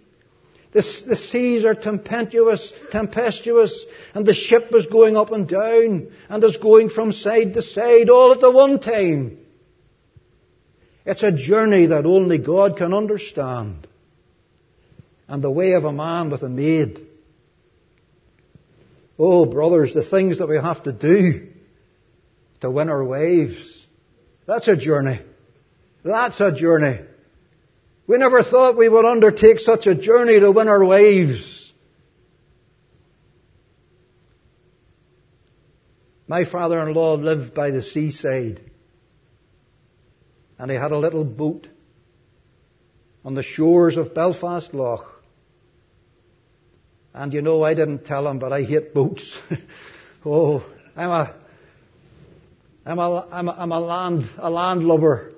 The, 0.73 0.83
the, 1.07 1.15
seas 1.15 1.65
are 1.65 1.73
tempestuous, 1.73 2.73
tempestuous, 2.91 3.85
and 4.13 4.25
the 4.25 4.33
ship 4.33 4.67
is 4.73 4.85
going 4.87 5.15
up 5.15 5.31
and 5.31 5.47
down, 5.47 6.11
and 6.29 6.43
is 6.43 6.57
going 6.57 6.89
from 6.89 7.13
side 7.13 7.53
to 7.53 7.61
side 7.61 8.09
all 8.09 8.33
at 8.33 8.41
the 8.41 8.51
one 8.51 8.79
time. 8.79 9.39
It's 11.05 11.23
a 11.23 11.31
journey 11.31 11.87
that 11.87 12.05
only 12.05 12.37
God 12.37 12.77
can 12.77 12.93
understand. 12.93 13.87
And 15.27 15.41
the 15.41 15.49
way 15.49 15.71
of 15.71 15.85
a 15.85 15.93
man 15.93 16.29
with 16.29 16.43
a 16.43 16.49
maid. 16.49 16.99
Oh, 19.17 19.45
brothers, 19.45 19.93
the 19.93 20.05
things 20.05 20.39
that 20.39 20.49
we 20.49 20.57
have 20.57 20.83
to 20.83 20.91
do 20.91 21.47
to 22.61 22.71
win 22.71 22.89
our 22.89 23.03
wives. 23.03 23.85
That's 24.45 24.67
a 24.67 24.75
journey. 24.75 25.19
That's 26.03 26.39
a 26.39 26.51
journey. 26.51 26.99
We 28.07 28.17
never 28.17 28.41
thought 28.41 28.77
we 28.77 28.87
would 28.87 29.05
undertake 29.05 29.59
such 29.59 29.85
a 29.85 29.95
journey 29.95 30.39
to 30.39 30.51
win 30.51 30.67
our 30.67 30.83
wives. 30.83 31.71
My 36.27 36.45
father-in-law 36.45 37.15
lived 37.15 37.53
by 37.53 37.71
the 37.71 37.81
seaside. 37.81 38.61
And 40.57 40.71
he 40.71 40.77
had 40.77 40.91
a 40.91 40.97
little 40.97 41.23
boat 41.23 41.67
on 43.23 43.33
the 43.33 43.43
shores 43.43 43.97
of 43.97 44.15
Belfast 44.15 44.73
Lough. 44.73 45.05
And 47.13 47.33
you 47.33 47.41
know, 47.41 47.63
I 47.63 47.73
didn't 47.73 48.05
tell 48.05 48.27
him, 48.27 48.39
but 48.39 48.53
I 48.53 48.63
hate 48.63 48.93
boats. 48.93 49.37
oh, 50.25 50.63
I'm 50.95 51.09
a, 51.09 51.35
I'm 52.87 52.99
a, 52.99 53.27
I'm 53.29 53.47
a, 53.49 53.51
I'm 53.51 53.71
a 53.73 53.79
land, 53.81 54.29
a 54.37 54.49
landlubber. 54.49 55.33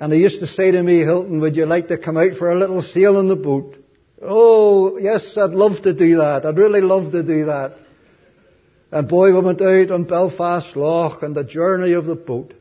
And 0.00 0.10
they 0.10 0.16
used 0.16 0.40
to 0.40 0.48
say 0.48 0.72
to 0.72 0.82
me, 0.82 0.98
Hilton, 1.00 1.40
would 1.40 1.54
you 1.54 1.66
like 1.66 1.86
to 1.88 1.98
come 1.98 2.16
out 2.16 2.34
for 2.36 2.50
a 2.50 2.58
little 2.58 2.82
sail 2.82 3.16
on 3.16 3.28
the 3.28 3.36
boat? 3.36 3.76
Oh, 4.20 4.98
yes, 4.98 5.36
I'd 5.36 5.50
love 5.50 5.82
to 5.82 5.94
do 5.94 6.16
that. 6.16 6.44
I'd 6.44 6.56
really 6.56 6.80
love 6.80 7.12
to 7.12 7.22
do 7.22 7.44
that. 7.44 7.76
And 8.90 9.08
boy, 9.08 9.32
we 9.32 9.40
went 9.40 9.60
out 9.60 9.92
on 9.92 10.02
Belfast 10.02 10.74
Lough 10.74 11.18
and 11.22 11.36
the 11.36 11.44
journey 11.44 11.92
of 11.92 12.06
the 12.06 12.16
boat. 12.16 12.52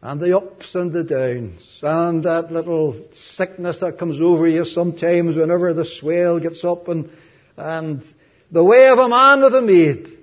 And 0.00 0.20
the 0.20 0.38
ups 0.38 0.74
and 0.74 0.94
the 0.94 1.04
downs. 1.04 1.78
And 1.82 2.24
that 2.24 2.52
little 2.52 3.04
sickness 3.12 3.80
that 3.80 3.98
comes 3.98 4.18
over 4.18 4.48
you 4.48 4.64
sometimes 4.64 5.36
whenever 5.36 5.74
the 5.74 5.84
swell 5.84 6.40
gets 6.40 6.64
up 6.64 6.88
and, 6.88 7.10
and 7.58 8.02
the 8.50 8.64
way 8.64 8.88
of 8.88 8.98
a 8.98 9.08
man 9.10 9.42
with 9.42 9.54
a 9.54 9.60
maid. 9.60 10.13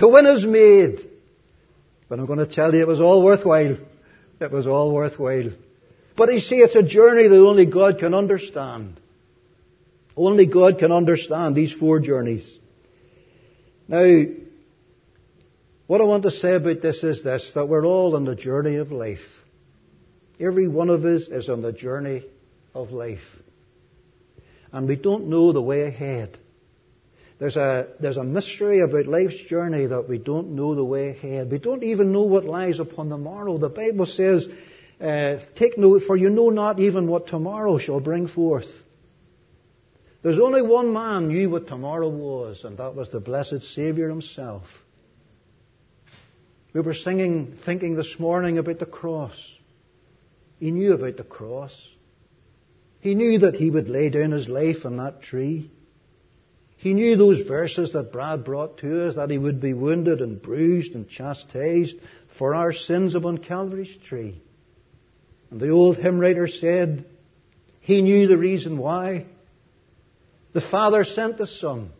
To 0.00 0.08
win 0.08 0.24
his 0.24 0.44
maid. 0.44 1.08
But 2.08 2.18
I'm 2.18 2.26
going 2.26 2.38
to 2.38 2.46
tell 2.46 2.74
you 2.74 2.80
it 2.80 2.88
was 2.88 3.00
all 3.00 3.22
worthwhile. 3.22 3.76
It 4.40 4.50
was 4.50 4.66
all 4.66 4.92
worthwhile. 4.92 5.50
But 6.16 6.32
you 6.32 6.40
see, 6.40 6.56
it's 6.56 6.74
a 6.74 6.82
journey 6.82 7.28
that 7.28 7.46
only 7.46 7.66
God 7.66 7.98
can 7.98 8.14
understand. 8.14 8.98
Only 10.16 10.46
God 10.46 10.78
can 10.78 10.90
understand 10.90 11.54
these 11.54 11.72
four 11.72 12.00
journeys. 12.00 12.50
Now, 13.86 14.24
what 15.86 16.00
I 16.00 16.04
want 16.04 16.22
to 16.22 16.30
say 16.30 16.54
about 16.54 16.80
this 16.80 17.02
is 17.02 17.22
this, 17.22 17.52
that 17.54 17.68
we're 17.68 17.86
all 17.86 18.16
on 18.16 18.24
the 18.24 18.34
journey 18.34 18.76
of 18.76 18.92
life. 18.92 19.18
Every 20.40 20.66
one 20.66 20.88
of 20.88 21.04
us 21.04 21.28
is 21.28 21.48
on 21.48 21.60
the 21.60 21.72
journey 21.72 22.24
of 22.74 22.90
life. 22.90 23.18
And 24.72 24.88
we 24.88 24.96
don't 24.96 25.28
know 25.28 25.52
the 25.52 25.60
way 25.60 25.82
ahead. 25.82 26.38
There's 27.40 27.56
a, 27.56 27.88
there's 27.98 28.18
a 28.18 28.22
mystery 28.22 28.80
about 28.80 29.06
life's 29.06 29.42
journey 29.48 29.86
that 29.86 30.06
we 30.06 30.18
don't 30.18 30.54
know 30.54 30.74
the 30.74 30.84
way 30.84 31.08
ahead. 31.08 31.50
We 31.50 31.58
don't 31.58 31.82
even 31.82 32.12
know 32.12 32.24
what 32.24 32.44
lies 32.44 32.78
upon 32.78 33.08
the 33.08 33.16
morrow. 33.16 33.56
The 33.56 33.70
Bible 33.70 34.04
says, 34.04 34.46
uh, 35.00 35.38
take 35.56 35.78
note, 35.78 36.02
for 36.06 36.18
you 36.18 36.28
know 36.28 36.50
not 36.50 36.78
even 36.78 37.08
what 37.08 37.28
tomorrow 37.28 37.78
shall 37.78 37.98
bring 37.98 38.28
forth. 38.28 38.68
There's 40.22 40.38
only 40.38 40.60
one 40.60 40.92
man 40.92 41.28
knew 41.28 41.48
what 41.48 41.66
tomorrow 41.66 42.10
was, 42.10 42.62
and 42.62 42.76
that 42.76 42.94
was 42.94 43.08
the 43.08 43.20
blessed 43.20 43.62
Savior 43.74 44.10
himself. 44.10 44.64
We 46.74 46.82
were 46.82 46.92
singing, 46.92 47.56
thinking 47.64 47.96
this 47.96 48.16
morning 48.18 48.58
about 48.58 48.80
the 48.80 48.86
cross. 48.86 49.32
He 50.58 50.72
knew 50.72 50.92
about 50.92 51.16
the 51.16 51.24
cross. 51.24 51.72
He 53.00 53.14
knew 53.14 53.38
that 53.38 53.54
he 53.54 53.70
would 53.70 53.88
lay 53.88 54.10
down 54.10 54.32
his 54.32 54.46
life 54.46 54.84
on 54.84 54.98
that 54.98 55.22
tree. 55.22 55.70
He 56.80 56.94
knew 56.94 57.16
those 57.16 57.46
verses 57.46 57.92
that 57.92 58.10
Brad 58.10 58.42
brought 58.42 58.78
to 58.78 59.06
us, 59.06 59.16
that 59.16 59.30
he 59.30 59.36
would 59.36 59.60
be 59.60 59.74
wounded 59.74 60.22
and 60.22 60.40
bruised 60.40 60.94
and 60.94 61.06
chastised 61.06 61.96
for 62.38 62.54
our 62.54 62.72
sins 62.72 63.14
upon 63.14 63.36
Calvary's 63.38 63.94
tree. 64.08 64.40
And 65.50 65.60
the 65.60 65.68
old 65.68 65.98
hymn 65.98 66.18
writer 66.18 66.48
said, 66.48 67.04
he 67.80 68.00
knew 68.00 68.28
the 68.28 68.38
reason 68.38 68.78
why. 68.78 69.26
The 70.54 70.62
Father 70.62 71.04
sent 71.04 71.36
the 71.36 71.46
Son. 71.46 71.90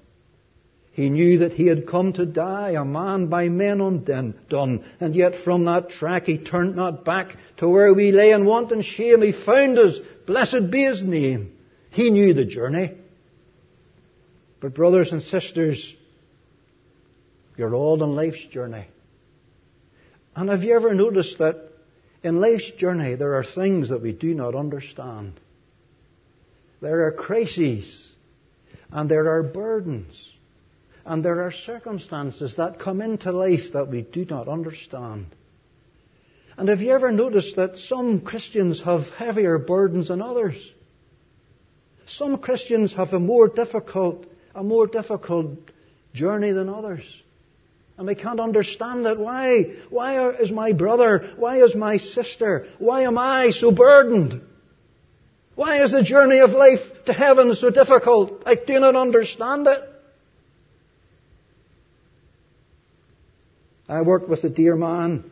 He 0.93 1.11
knew 1.11 1.41
that 1.41 1.53
he 1.53 1.67
had 1.67 1.87
come 1.87 2.15
to 2.15 2.25
die, 2.25 2.71
a 2.71 2.85
man 2.85 3.27
by 3.27 3.51
men 3.51 3.83
undone, 3.83 4.85
and 4.99 5.15
yet 5.15 5.37
from 5.45 5.67
that 5.67 5.91
track 5.91 6.25
he 6.25 6.39
turned 6.39 6.75
not 6.75 7.05
back 7.05 7.37
to 7.59 7.69
where 7.69 7.93
we 7.93 8.13
lay 8.13 8.33
in 8.33 8.47
want 8.47 8.73
and 8.73 8.85
shame. 8.85 9.21
He 9.21 9.33
found 9.33 9.79
us, 9.79 9.99
blessed 10.27 10.71
be 10.71 10.85
his 10.85 11.03
name. 11.03 11.53
He 11.91 12.09
knew 12.09 12.33
the 12.33 12.47
journey. 12.47 12.97
But, 14.61 14.75
brothers 14.75 15.11
and 15.13 15.23
sisters, 15.23 15.95
you're 17.57 17.75
all 17.75 18.03
on 18.03 18.15
life's 18.15 18.45
journey. 18.47 18.87
And 20.37 20.49
have 20.49 20.63
you 20.63 20.75
ever 20.75 20.95
noticed 20.95 21.39
that 21.39 21.71
in 22.23 22.41
life's 22.41 22.71
journey 22.73 23.15
there 23.15 23.35
are 23.37 23.45
things 23.45 23.89
that 23.89 24.03
we 24.03 24.13
do 24.13 24.35
not 24.35 24.55
understand? 24.55 25.41
There 26.81 27.07
are 27.07 27.13
crises, 27.13 28.09
and 28.91 29.11
there 29.11 29.29
are 29.29 29.43
burdens, 29.43 30.15
and 31.05 31.25
there 31.25 31.43
are 31.43 31.53
circumstances 31.53 32.57
that 32.57 32.81
come 32.81 33.01
into 33.01 33.33
life 33.33 33.73
that 33.73 33.89
we 33.89 34.03
do 34.03 34.25
not 34.25 34.49
understand. 34.49 35.27
And 36.57 36.69
have 36.69 36.81
you 36.81 36.93
ever 36.93 37.11
noticed 37.11 37.57
that 37.57 37.79
some 37.79 38.21
Christians 38.21 38.83
have 38.83 39.09
heavier 39.11 39.59
burdens 39.59 40.09
than 40.09 40.23
others? 40.23 40.57
Some 42.07 42.39
Christians 42.39 42.95
have 42.95 43.13
a 43.13 43.21
more 43.21 43.49
difficult 43.49 44.27
a 44.55 44.63
more 44.63 44.87
difficult 44.87 45.59
journey 46.13 46.53
than 46.53 46.69
others. 46.69 47.05
And 47.97 48.07
we 48.07 48.15
can't 48.15 48.41
understand 48.41 49.05
it. 49.07 49.19
Why? 49.19 49.75
Why 49.91 50.31
is 50.31 50.51
my 50.51 50.73
brother, 50.73 51.35
why 51.37 51.63
is 51.63 51.75
my 51.75 51.99
sister, 51.99 52.67
why 52.79 53.03
am 53.03 53.19
I 53.19 53.51
so 53.51 53.71
burdened? 53.71 54.41
Why 55.55 55.83
is 55.83 55.93
the 55.93 56.03
journey 56.03 56.39
of 56.39 56.51
life 56.51 56.81
to 57.07 57.13
heaven 57.13 57.55
so 57.55 57.71
difficult? 57.71 58.43
I 58.47 58.55
do 58.55 58.81
not 58.81 58.97
understand 58.97 59.67
it. 59.67 59.81
I 63.87 64.03
worked 64.03 64.29
with 64.29 64.45
a 64.45 64.49
dear 64.49 64.77
man. 64.77 65.31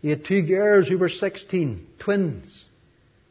He 0.00 0.08
had 0.08 0.24
two 0.24 0.42
girls 0.42 0.88
who 0.88 0.96
were 0.96 1.08
16, 1.08 1.86
twins. 1.98 2.64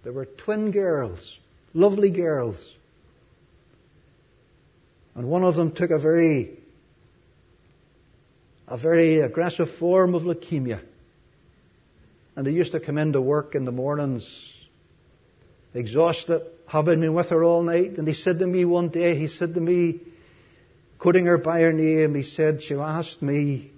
They 0.04 0.12
were 0.12 0.26
twin 0.26 0.72
girls, 0.72 1.38
lovely 1.74 2.12
girls. 2.12 2.58
And 5.16 5.28
one 5.28 5.44
of 5.44 5.56
them 5.56 5.74
took 5.74 5.92
a 5.92 6.00
very, 6.00 6.60
a 8.68 8.78
very 8.78 9.22
aggressive 9.22 9.70
form 9.78 10.16
of 10.16 10.24
leukemia. 10.24 10.82
And 12.36 12.48
he 12.48 12.54
used 12.54 12.72
to 12.72 12.80
come 12.80 12.98
into 12.98 13.20
work 13.20 13.56
in 13.56 13.66
the 13.66 13.72
mornings, 13.72 14.26
exhausted, 15.74 16.42
having 16.68 17.02
been 17.02 17.14
with 17.14 17.28
her 17.28 17.44
all 17.44 17.64
night. 17.64 17.98
And 17.98 18.08
he 18.08 18.14
said 18.14 18.40
to 18.40 18.48
me 18.48 18.64
one 18.64 18.90
day, 18.90 19.18
he 19.18 19.28
said 19.28 19.56
to 19.56 19.60
me, 19.60 20.00
quoting 21.00 21.26
her 21.26 21.38
by 21.38 21.62
her 21.62 21.74
name, 21.74 22.16
he 22.16 22.24
said, 22.24 22.62
she 22.62 22.76
asked 22.76 23.22
me, 23.22 23.72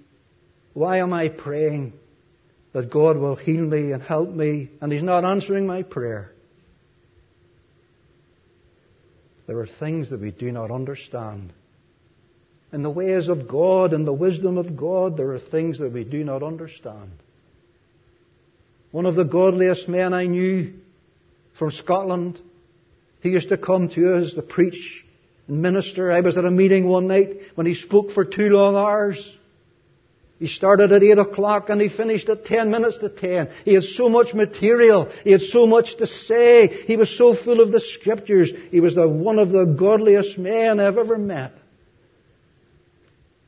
why 0.73 0.99
am 0.99 1.13
I 1.13 1.29
praying 1.29 1.93
that 2.73 2.91
God 2.91 3.17
will 3.17 3.35
heal 3.35 3.63
me 3.63 3.91
and 3.91 4.01
help 4.01 4.29
me? 4.29 4.69
And 4.79 4.91
he's 4.91 5.03
not 5.03 5.25
answering 5.25 5.65
my 5.67 5.83
prayer. 5.83 6.31
There 9.47 9.59
are 9.59 9.67
things 9.67 10.09
that 10.09 10.21
we 10.21 10.31
do 10.31 10.51
not 10.51 10.71
understand. 10.71 11.53
In 12.73 12.83
the 12.83 12.89
ways 12.89 13.27
of 13.27 13.47
God 13.47 13.93
and 13.93 14.07
the 14.07 14.13
wisdom 14.13 14.57
of 14.57 14.77
God, 14.77 15.17
there 15.17 15.31
are 15.33 15.39
things 15.39 15.79
that 15.79 15.91
we 15.91 16.03
do 16.03 16.23
not 16.23 16.41
understand. 16.41 17.11
One 18.91 19.05
of 19.05 19.15
the 19.15 19.25
godliest 19.25 19.87
men 19.89 20.13
I 20.13 20.25
knew 20.25 20.73
from 21.57 21.71
Scotland, 21.71 22.39
he 23.21 23.29
used 23.29 23.49
to 23.49 23.57
come 23.57 23.89
to 23.89 24.15
us 24.15 24.33
to 24.33 24.41
preach 24.41 25.05
and 25.47 25.61
minister. 25.61 26.11
I 26.11 26.21
was 26.21 26.37
at 26.37 26.45
a 26.45 26.51
meeting 26.51 26.87
one 26.87 27.07
night 27.07 27.29
when 27.55 27.67
he 27.67 27.75
spoke 27.75 28.11
for 28.11 28.25
two 28.25 28.49
long 28.49 28.75
hours. 28.75 29.37
He 30.41 30.47
started 30.47 30.91
at 30.91 31.03
8 31.03 31.19
o'clock 31.19 31.69
and 31.69 31.79
he 31.79 31.87
finished 31.87 32.27
at 32.27 32.45
10 32.45 32.71
minutes 32.71 32.97
to 32.97 33.09
10. 33.09 33.51
He 33.63 33.75
had 33.75 33.83
so 33.83 34.09
much 34.09 34.33
material. 34.33 35.07
He 35.23 35.31
had 35.31 35.41
so 35.41 35.67
much 35.67 35.97
to 35.97 36.07
say. 36.07 36.83
He 36.87 36.97
was 36.97 37.15
so 37.15 37.35
full 37.35 37.61
of 37.61 37.71
the 37.71 37.79
scriptures. 37.79 38.51
He 38.71 38.79
was 38.79 38.95
the, 38.95 39.07
one 39.07 39.37
of 39.37 39.51
the 39.51 39.65
godliest 39.65 40.39
men 40.39 40.79
I've 40.79 40.97
ever 40.97 41.19
met. 41.19 41.51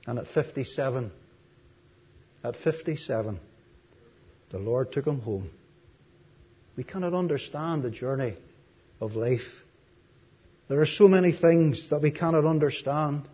And 0.06 0.20
at 0.20 0.28
57, 0.28 1.12
at 2.44 2.56
57, 2.58 3.40
the 4.52 4.60
Lord 4.60 4.92
took 4.92 5.08
him 5.08 5.20
home. 5.20 5.50
We 6.78 6.84
cannot 6.84 7.16
understand 7.16 7.82
the 7.82 7.90
journey 7.90 8.36
of 9.02 9.16
life. 9.16 9.50
There 10.68 10.80
are 10.80 10.86
so 10.86 11.08
many 11.08 11.32
things 11.32 11.90
that 11.90 12.04
we 12.04 12.12
cannot 12.12 12.46
understand. 12.46 13.28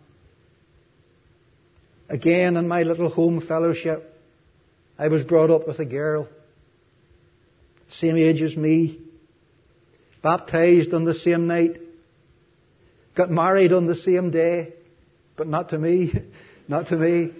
Again, 2.10 2.56
in 2.56 2.66
my 2.66 2.82
little 2.82 3.08
home 3.08 3.40
fellowship, 3.40 4.20
I 4.98 5.06
was 5.06 5.22
brought 5.22 5.48
up 5.48 5.68
with 5.68 5.78
a 5.78 5.84
girl, 5.84 6.26
same 7.88 8.16
age 8.16 8.42
as 8.42 8.56
me, 8.56 8.98
baptized 10.20 10.92
on 10.92 11.04
the 11.04 11.14
same 11.14 11.46
night, 11.46 11.80
got 13.14 13.30
married 13.30 13.72
on 13.72 13.86
the 13.86 13.94
same 13.94 14.32
day, 14.32 14.72
but 15.36 15.46
not 15.46 15.68
to 15.68 15.78
me, 15.78 16.12
not 16.68 16.88
to 16.88 16.96
me. 16.96 17.30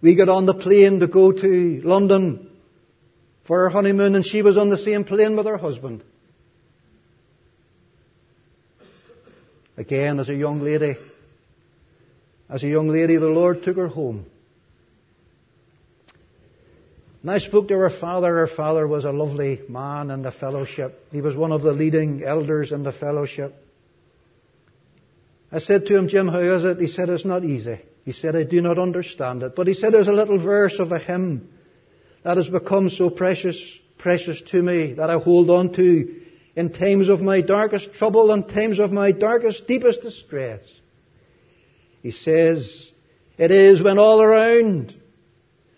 We 0.00 0.16
got 0.16 0.30
on 0.30 0.46
the 0.46 0.54
plane 0.54 1.00
to 1.00 1.06
go 1.06 1.30
to 1.30 1.82
London 1.84 2.50
for 3.46 3.58
her 3.58 3.68
honeymoon 3.68 4.14
and 4.14 4.24
she 4.24 4.40
was 4.40 4.56
on 4.56 4.70
the 4.70 4.78
same 4.78 5.04
plane 5.04 5.36
with 5.36 5.44
her 5.44 5.58
husband. 5.58 6.02
Again, 9.76 10.18
as 10.18 10.30
a 10.30 10.34
young 10.34 10.62
lady, 10.62 10.96
as 12.50 12.64
a 12.64 12.68
young 12.68 12.88
lady, 12.88 13.16
the 13.16 13.26
Lord 13.26 13.62
took 13.62 13.76
her 13.76 13.88
home. 13.88 14.26
And 17.22 17.30
I 17.30 17.38
spoke 17.38 17.68
to 17.68 17.74
her 17.74 17.90
father. 17.90 18.34
Her 18.34 18.48
father 18.48 18.86
was 18.88 19.04
a 19.04 19.10
lovely 19.10 19.60
man 19.68 20.10
in 20.10 20.22
the 20.22 20.32
fellowship. 20.32 21.06
He 21.12 21.20
was 21.20 21.36
one 21.36 21.52
of 21.52 21.62
the 21.62 21.72
leading 21.72 22.24
elders 22.24 22.72
in 22.72 22.82
the 22.82 22.92
fellowship. 22.92 23.54
I 25.52 25.58
said 25.58 25.86
to 25.86 25.96
him, 25.96 26.08
Jim, 26.08 26.28
how 26.28 26.40
is 26.40 26.64
it? 26.64 26.80
He 26.80 26.86
said, 26.86 27.08
it's 27.08 27.24
not 27.24 27.44
easy. 27.44 27.80
He 28.04 28.12
said, 28.12 28.34
I 28.34 28.44
do 28.44 28.60
not 28.60 28.78
understand 28.78 29.42
it. 29.42 29.54
But 29.54 29.66
he 29.66 29.74
said, 29.74 29.92
there's 29.92 30.08
a 30.08 30.12
little 30.12 30.42
verse 30.42 30.76
of 30.78 30.90
a 30.92 30.98
hymn 30.98 31.48
that 32.24 32.36
has 32.36 32.48
become 32.48 32.88
so 32.88 33.10
precious, 33.10 33.56
precious 33.98 34.40
to 34.50 34.62
me 34.62 34.94
that 34.94 35.10
I 35.10 35.18
hold 35.18 35.50
on 35.50 35.72
to 35.74 36.20
in 36.56 36.72
times 36.72 37.08
of 37.08 37.20
my 37.20 37.42
darkest 37.42 37.92
trouble 37.94 38.32
and 38.32 38.48
times 38.48 38.80
of 38.80 38.92
my 38.92 39.12
darkest, 39.12 39.66
deepest 39.66 40.02
distress. 40.02 40.60
He 42.02 42.10
says, 42.10 42.90
it 43.36 43.50
is 43.50 43.82
when 43.82 43.98
all 43.98 44.20
around, 44.20 44.94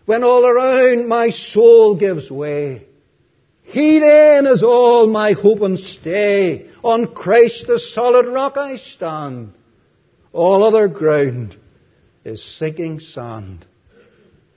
when 0.06 0.24
all 0.24 0.44
around 0.44 1.08
my 1.08 1.30
soul 1.30 1.96
gives 1.96 2.30
way. 2.30 2.86
He 3.62 4.00
then 4.00 4.46
is 4.46 4.62
all 4.62 5.06
my 5.06 5.32
hope 5.32 5.62
and 5.62 5.78
stay. 5.78 6.68
On 6.82 7.14
Christ 7.14 7.66
the 7.66 7.78
solid 7.78 8.26
rock 8.26 8.56
I 8.56 8.76
stand. 8.76 9.54
All 10.32 10.64
other 10.64 10.88
ground 10.88 11.56
is 12.24 12.42
sinking 12.42 13.00
sand. 13.00 13.66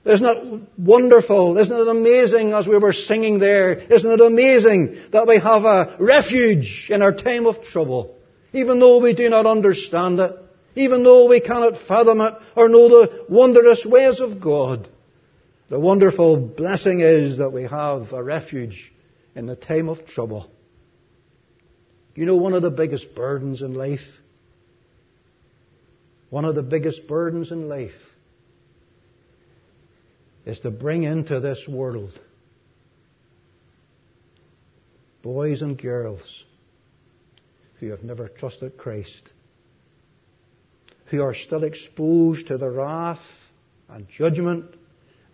Isn't 0.04 0.26
it 0.26 0.62
wonderful? 0.78 1.58
Isn't 1.58 1.80
it 1.80 1.88
amazing 1.88 2.52
as 2.52 2.66
we 2.66 2.78
were 2.78 2.92
singing 2.92 3.38
there? 3.40 3.72
Isn't 3.72 4.10
it 4.10 4.20
amazing 4.20 4.98
that 5.12 5.26
we 5.26 5.38
have 5.38 5.64
a 5.64 5.96
refuge 5.98 6.88
in 6.90 7.02
our 7.02 7.12
time 7.12 7.46
of 7.46 7.62
trouble? 7.62 8.16
Even 8.52 8.78
though 8.78 8.98
we 8.98 9.14
do 9.14 9.28
not 9.28 9.46
understand 9.46 10.20
it, 10.20 10.32
even 10.76 11.02
though 11.02 11.26
we 11.26 11.40
cannot 11.40 11.78
fathom 11.88 12.20
it 12.20 12.34
or 12.54 12.68
know 12.68 12.88
the 12.88 13.24
wondrous 13.28 13.84
ways 13.84 14.20
of 14.20 14.40
God. 14.40 14.88
The 15.68 15.80
wonderful 15.80 16.36
blessing 16.36 17.00
is 17.00 17.38
that 17.38 17.50
we 17.50 17.62
have 17.64 18.12
a 18.12 18.22
refuge 18.22 18.92
in 19.34 19.46
the 19.46 19.56
time 19.56 19.88
of 19.88 20.06
trouble. 20.06 20.48
You 22.14 22.26
know 22.26 22.36
one 22.36 22.52
of 22.52 22.62
the 22.62 22.70
biggest 22.70 23.14
burdens 23.14 23.62
in 23.62 23.74
life? 23.74 24.06
One 26.28 26.44
of 26.44 26.54
the 26.54 26.62
biggest 26.62 27.08
burdens 27.08 27.50
in 27.50 27.68
life 27.68 27.90
is 30.44 30.60
to 30.60 30.70
bring 30.70 31.02
into 31.04 31.40
this 31.40 31.66
world 31.66 32.18
boys 35.22 35.60
and 35.62 35.76
girls 35.76 36.44
who 37.80 37.90
have 37.90 38.04
never 38.04 38.28
trusted 38.28 38.78
Christ 38.78 39.30
who 41.06 41.22
are 41.22 41.34
still 41.34 41.64
exposed 41.64 42.48
to 42.48 42.58
the 42.58 42.68
wrath 42.68 43.20
and 43.88 44.08
judgment 44.08 44.74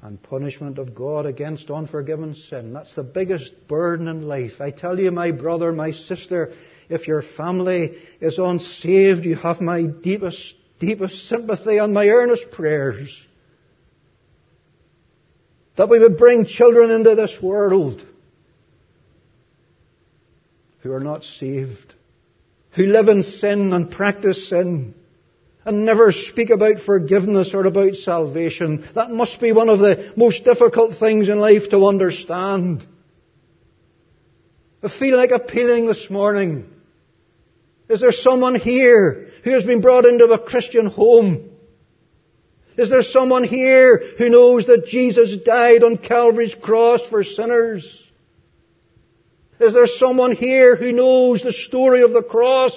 and 0.02 0.22
punishment 0.22 0.78
of 0.78 0.94
God 0.94 1.26
against 1.26 1.70
unforgiven 1.70 2.35
sin. 2.35 2.72
That's 2.72 2.94
the 2.94 3.04
biggest 3.04 3.68
burden 3.68 4.08
in 4.08 4.22
life. 4.22 4.61
I 4.61 4.70
tell 4.70 4.98
you, 4.98 5.11
my 5.11 5.30
brother, 5.30 5.72
my 5.72 5.92
sister, 5.92 6.52
if 6.88 7.06
your 7.06 7.22
family 7.22 7.96
is 8.20 8.38
unsaved, 8.38 9.24
you 9.24 9.37
have 9.37 9.61
my 9.61 9.85
deepest, 9.85 10.54
deepest 10.80 11.28
sympathy 11.28 11.78
and 11.78 11.94
my 11.94 12.08
earnest 12.08 12.50
prayers. 12.50 13.16
That 15.76 15.88
we 15.88 16.00
would 16.00 16.18
bring 16.18 16.46
children 16.46 16.90
into 16.90 17.14
this 17.14 17.35
world 17.40 18.04
who 20.80 20.92
are 20.92 21.00
not 21.00 21.22
saved, 21.22 21.94
who 22.72 22.85
live 22.87 23.08
in 23.08 23.22
sin 23.22 23.72
and 23.72 23.90
practice 23.90 24.48
sin, 24.48 24.94
and 25.64 25.85
never 25.85 26.11
speak 26.12 26.51
about 26.51 26.81
forgiveness 26.81 27.55
or 27.55 27.64
about 27.66 27.94
salvation. 27.94 28.88
That 28.94 29.11
must 29.11 29.40
be 29.40 29.53
one 29.53 29.68
of 29.68 29.79
the 29.79 30.12
most 30.16 30.44
difficult 30.44 30.98
things 30.98 31.29
in 31.29 31.38
life 31.38 31.70
to 31.70 31.87
understand. 31.87 32.87
I 34.83 34.88
feel 34.88 35.16
like 35.16 35.31
appealing 35.31 35.87
this 35.87 36.11
morning. 36.11 36.68
Is 37.88 38.01
there 38.01 38.12
someone 38.12 38.57
here 38.57 39.31
who 39.44 39.51
has 39.51 39.64
been 39.64 39.81
brought 39.81 40.07
into 40.07 40.25
a 40.25 40.38
Christian 40.38 40.87
home? 40.87 41.51
Is 42.77 42.90
there 42.90 43.03
someone 43.03 43.44
here 43.44 44.03
who 44.18 44.31
knows 44.31 44.66
that 44.66 44.87
Jesus 44.87 45.37
died 45.44 45.85
on 45.85 45.98
Calvary's 45.98 46.55
cross 46.55 47.01
for 47.09 47.22
sinners? 47.22 48.03
Is 49.61 49.75
there 49.75 49.87
someone 49.87 50.35
here 50.35 50.75
who 50.75 50.90
knows 50.92 51.42
the 51.42 51.53
story 51.53 52.03
of 52.03 52.12
the 52.12 52.22
cross? 52.22 52.72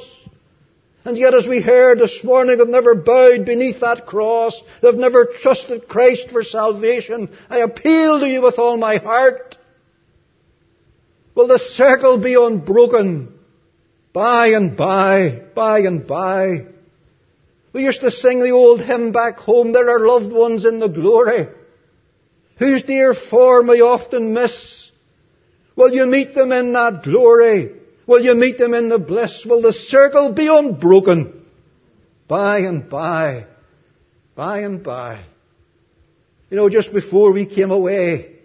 And 1.06 1.20
yet, 1.20 1.36
as 1.36 1.48
we 1.48 1.62
heard 1.62 2.00
this 2.00 2.24
morning, 2.24 2.58
have 2.58 2.68
never 2.68 2.96
bowed 2.96 3.46
beneath 3.46 3.82
that 3.82 4.08
cross. 4.08 4.60
They've 4.82 4.96
never 4.96 5.26
trusted 5.26 5.88
Christ 5.88 6.32
for 6.32 6.44
salvation. 6.44 7.30
I 7.48 7.60
appeal 7.60 8.20
to 8.20 8.28
you 8.28 8.41
with 8.41 8.58
all 8.58 8.76
my 8.78 8.98
heart. 8.98 9.56
Will 11.36 11.48
the 11.48 11.60
circle 11.60 12.18
be 12.18 12.34
unbroken? 12.34 13.38
By 14.13 14.48
and 14.48 14.76
by, 14.76 15.44
by 15.54 15.80
and 15.80 16.08
by. 16.08 16.65
We 17.72 17.84
used 17.84 18.02
to 18.02 18.10
sing 18.10 18.39
the 18.39 18.52
old 18.52 18.82
hymn 18.82 19.12
back 19.12 19.38
home, 19.38 19.74
there 19.74 19.89
are 19.89 20.08
loved 20.08 20.32
ones 20.32 20.65
in 20.65 20.80
the 20.80 20.88
glory, 20.88 21.50
whose 22.58 22.84
dear 22.84 23.13
form 23.13 23.70
I 23.70 23.82
often 23.82 24.34
miss. 24.34 24.89
Will 25.76 25.94
you 25.94 26.06
meet 26.06 26.34
them 26.34 26.54
in 26.54 26.72
that 26.72 27.04
glory? 27.04 27.74
Will 28.08 28.22
you 28.22 28.36
meet 28.36 28.58
them 28.58 28.74
in 28.74 28.89
the 28.89 29.00
bliss? 29.00 29.46
Will 29.46 29.62
the 29.62 29.74
circle 29.74 30.34
be 30.34 30.48
unbroken? 30.48 31.46
By 32.28 32.60
and 32.60 32.88
by. 32.89 33.48
By 34.36 34.60
and 34.60 34.84
by. 34.84 35.24
You 36.50 36.58
know, 36.58 36.70
just 36.70 36.94
before 36.94 37.32
we 37.32 37.48
came 37.48 37.72
away, 37.72 38.36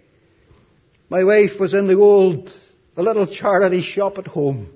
my 1.11 1.25
wife 1.25 1.61
was 1.61 1.75
in 1.75 1.87
the 1.87 1.99
old, 1.99 2.51
the 2.95 3.03
little 3.03 3.27
charity 3.27 3.83
shop 3.83 4.17
at 4.17 4.27
home. 4.27 4.71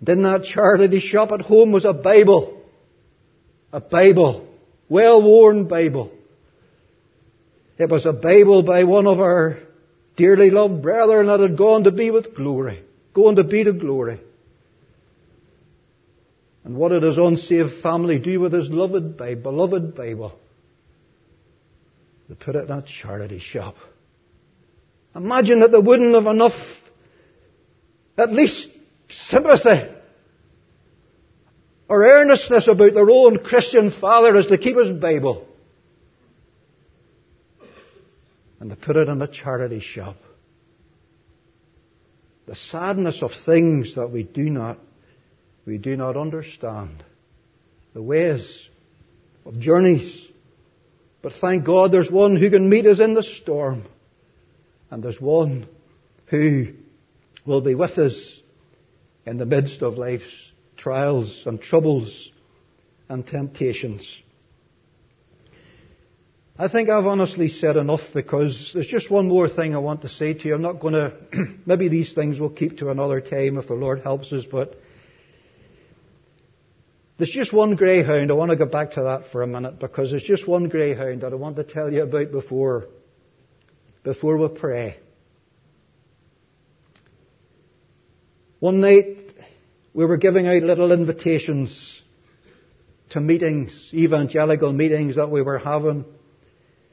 And 0.00 0.08
in 0.08 0.22
that 0.22 0.44
charity 0.44 1.00
shop 1.00 1.30
at 1.32 1.42
home 1.42 1.72
was 1.72 1.84
a 1.84 1.92
Bible. 1.92 2.62
A 3.72 3.80
Bible. 3.80 4.48
Well-worn 4.88 5.68
Bible. 5.68 6.10
It 7.76 7.90
was 7.90 8.06
a 8.06 8.12
Bible 8.12 8.62
by 8.62 8.84
one 8.84 9.06
of 9.06 9.20
our 9.20 9.58
dearly 10.16 10.50
loved 10.50 10.82
brethren 10.82 11.26
that 11.26 11.40
had 11.40 11.56
gone 11.56 11.84
to 11.84 11.90
be 11.90 12.10
with 12.10 12.34
glory 12.34 12.82
going 13.14 13.36
to 13.36 13.44
be 13.44 13.64
to 13.64 13.72
glory. 13.72 14.20
And 16.64 16.76
what 16.76 16.90
did 16.90 17.02
his 17.02 17.18
unsaved 17.18 17.82
family 17.82 18.18
do 18.18 18.38
with 18.40 18.52
his 18.52 18.68
beloved, 18.68 19.16
beloved 19.16 19.94
Bible? 19.96 20.38
They 22.28 22.34
put 22.34 22.54
it 22.54 22.68
in 22.68 22.70
a 22.70 22.82
charity 22.82 23.40
shop. 23.40 23.76
Imagine 25.14 25.60
that 25.60 25.72
they 25.72 25.78
wouldn't 25.78 26.14
have 26.14 26.26
enough, 26.26 26.52
at 28.16 28.32
least 28.32 28.68
sympathy 29.08 29.92
or 31.88 32.04
earnestness 32.04 32.68
about 32.68 32.94
their 32.94 33.10
own 33.10 33.38
Christian 33.40 33.90
father 33.90 34.36
as 34.36 34.46
to 34.46 34.58
keep 34.58 34.76
his 34.76 34.92
Bible. 34.92 35.48
And 38.60 38.70
they 38.70 38.76
put 38.76 38.96
it 38.96 39.08
in 39.08 39.20
a 39.20 39.26
charity 39.26 39.80
shop 39.80 40.16
the 42.50 42.56
sadness 42.56 43.22
of 43.22 43.30
things 43.46 43.94
that 43.94 44.10
we 44.10 44.24
do 44.24 44.50
not, 44.50 44.76
we 45.66 45.78
do 45.78 45.96
not 45.96 46.16
understand 46.16 47.04
the 47.94 48.02
ways 48.02 48.66
of 49.46 49.56
journeys. 49.60 50.26
But 51.22 51.34
thank 51.40 51.64
God 51.64 51.92
there's 51.92 52.10
one 52.10 52.34
who 52.34 52.50
can 52.50 52.68
meet 52.68 52.86
us 52.86 52.98
in 52.98 53.14
the 53.14 53.22
storm. 53.22 53.84
And 54.90 55.00
there's 55.00 55.20
one 55.20 55.68
who 56.26 56.72
will 57.46 57.60
be 57.60 57.76
with 57.76 57.96
us 57.98 58.40
in 59.24 59.38
the 59.38 59.46
midst 59.46 59.80
of 59.82 59.94
life's 59.94 60.24
trials 60.76 61.44
and 61.46 61.62
troubles 61.62 62.30
and 63.08 63.24
temptations. 63.24 64.20
I 66.60 66.68
think 66.68 66.90
I've 66.90 67.06
honestly 67.06 67.48
said 67.48 67.78
enough 67.78 68.02
because 68.12 68.72
there's 68.74 68.86
just 68.86 69.10
one 69.10 69.28
more 69.28 69.48
thing 69.48 69.74
I 69.74 69.78
want 69.78 70.02
to 70.02 70.10
say 70.10 70.34
to 70.34 70.46
you. 70.46 70.54
I'm 70.54 70.60
not 70.60 70.78
going 70.78 70.92
to, 70.92 71.14
maybe 71.64 71.88
these 71.88 72.12
things 72.12 72.38
will 72.38 72.50
keep 72.50 72.76
to 72.80 72.90
another 72.90 73.22
time 73.22 73.56
if 73.56 73.66
the 73.66 73.72
Lord 73.72 74.02
helps 74.02 74.30
us, 74.30 74.44
but 74.44 74.78
there's 77.16 77.30
just 77.30 77.54
one 77.54 77.76
greyhound. 77.76 78.30
I 78.30 78.34
want 78.34 78.50
to 78.50 78.58
go 78.58 78.66
back 78.66 78.90
to 78.90 79.04
that 79.04 79.32
for 79.32 79.40
a 79.40 79.46
minute 79.46 79.78
because 79.78 80.10
there's 80.10 80.22
just 80.22 80.46
one 80.46 80.68
greyhound 80.68 81.22
that 81.22 81.32
I 81.32 81.36
want 81.36 81.56
to 81.56 81.64
tell 81.64 81.90
you 81.90 82.02
about 82.02 82.30
before, 82.30 82.88
before 84.04 84.36
we 84.36 84.48
pray. 84.48 84.98
One 88.58 88.82
night 88.82 89.22
we 89.94 90.04
were 90.04 90.18
giving 90.18 90.46
out 90.46 90.62
little 90.62 90.92
invitations 90.92 92.02
to 93.12 93.20
meetings, 93.22 93.88
evangelical 93.94 94.74
meetings 94.74 95.16
that 95.16 95.30
we 95.30 95.40
were 95.40 95.58
having. 95.58 96.04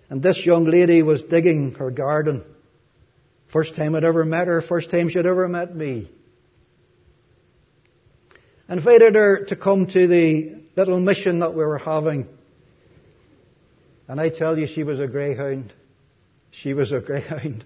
And 0.10 0.24
this 0.24 0.46
young 0.46 0.66
lady 0.66 1.04
was 1.04 1.24
digging 1.24 1.74
her 1.74 1.92
garden. 1.92 2.44
First 3.52 3.76
time 3.76 3.96
I'd 3.96 4.04
ever 4.04 4.26
met 4.26 4.48
her, 4.48 4.62
first 4.62 4.90
time 4.90 5.10
she'd 5.10 5.26
ever 5.26 5.48
met 5.48 5.76
me. 5.76 6.10
Invited 8.70 9.16
her 9.16 9.46
to 9.46 9.56
come 9.56 9.88
to 9.88 10.08
the 10.08 10.62
little 10.76 11.00
mission 11.00 11.40
that 11.40 11.52
we 11.52 11.64
were 11.64 11.78
having. 11.78 12.28
And 14.08 14.20
I 14.20 14.30
tell 14.30 14.58
you, 14.58 14.68
she 14.68 14.84
was 14.84 15.00
a 15.00 15.08
greyhound. 15.08 15.74
She 16.52 16.74
was 16.74 16.92
a 16.92 17.00
greyhound. 17.06 17.66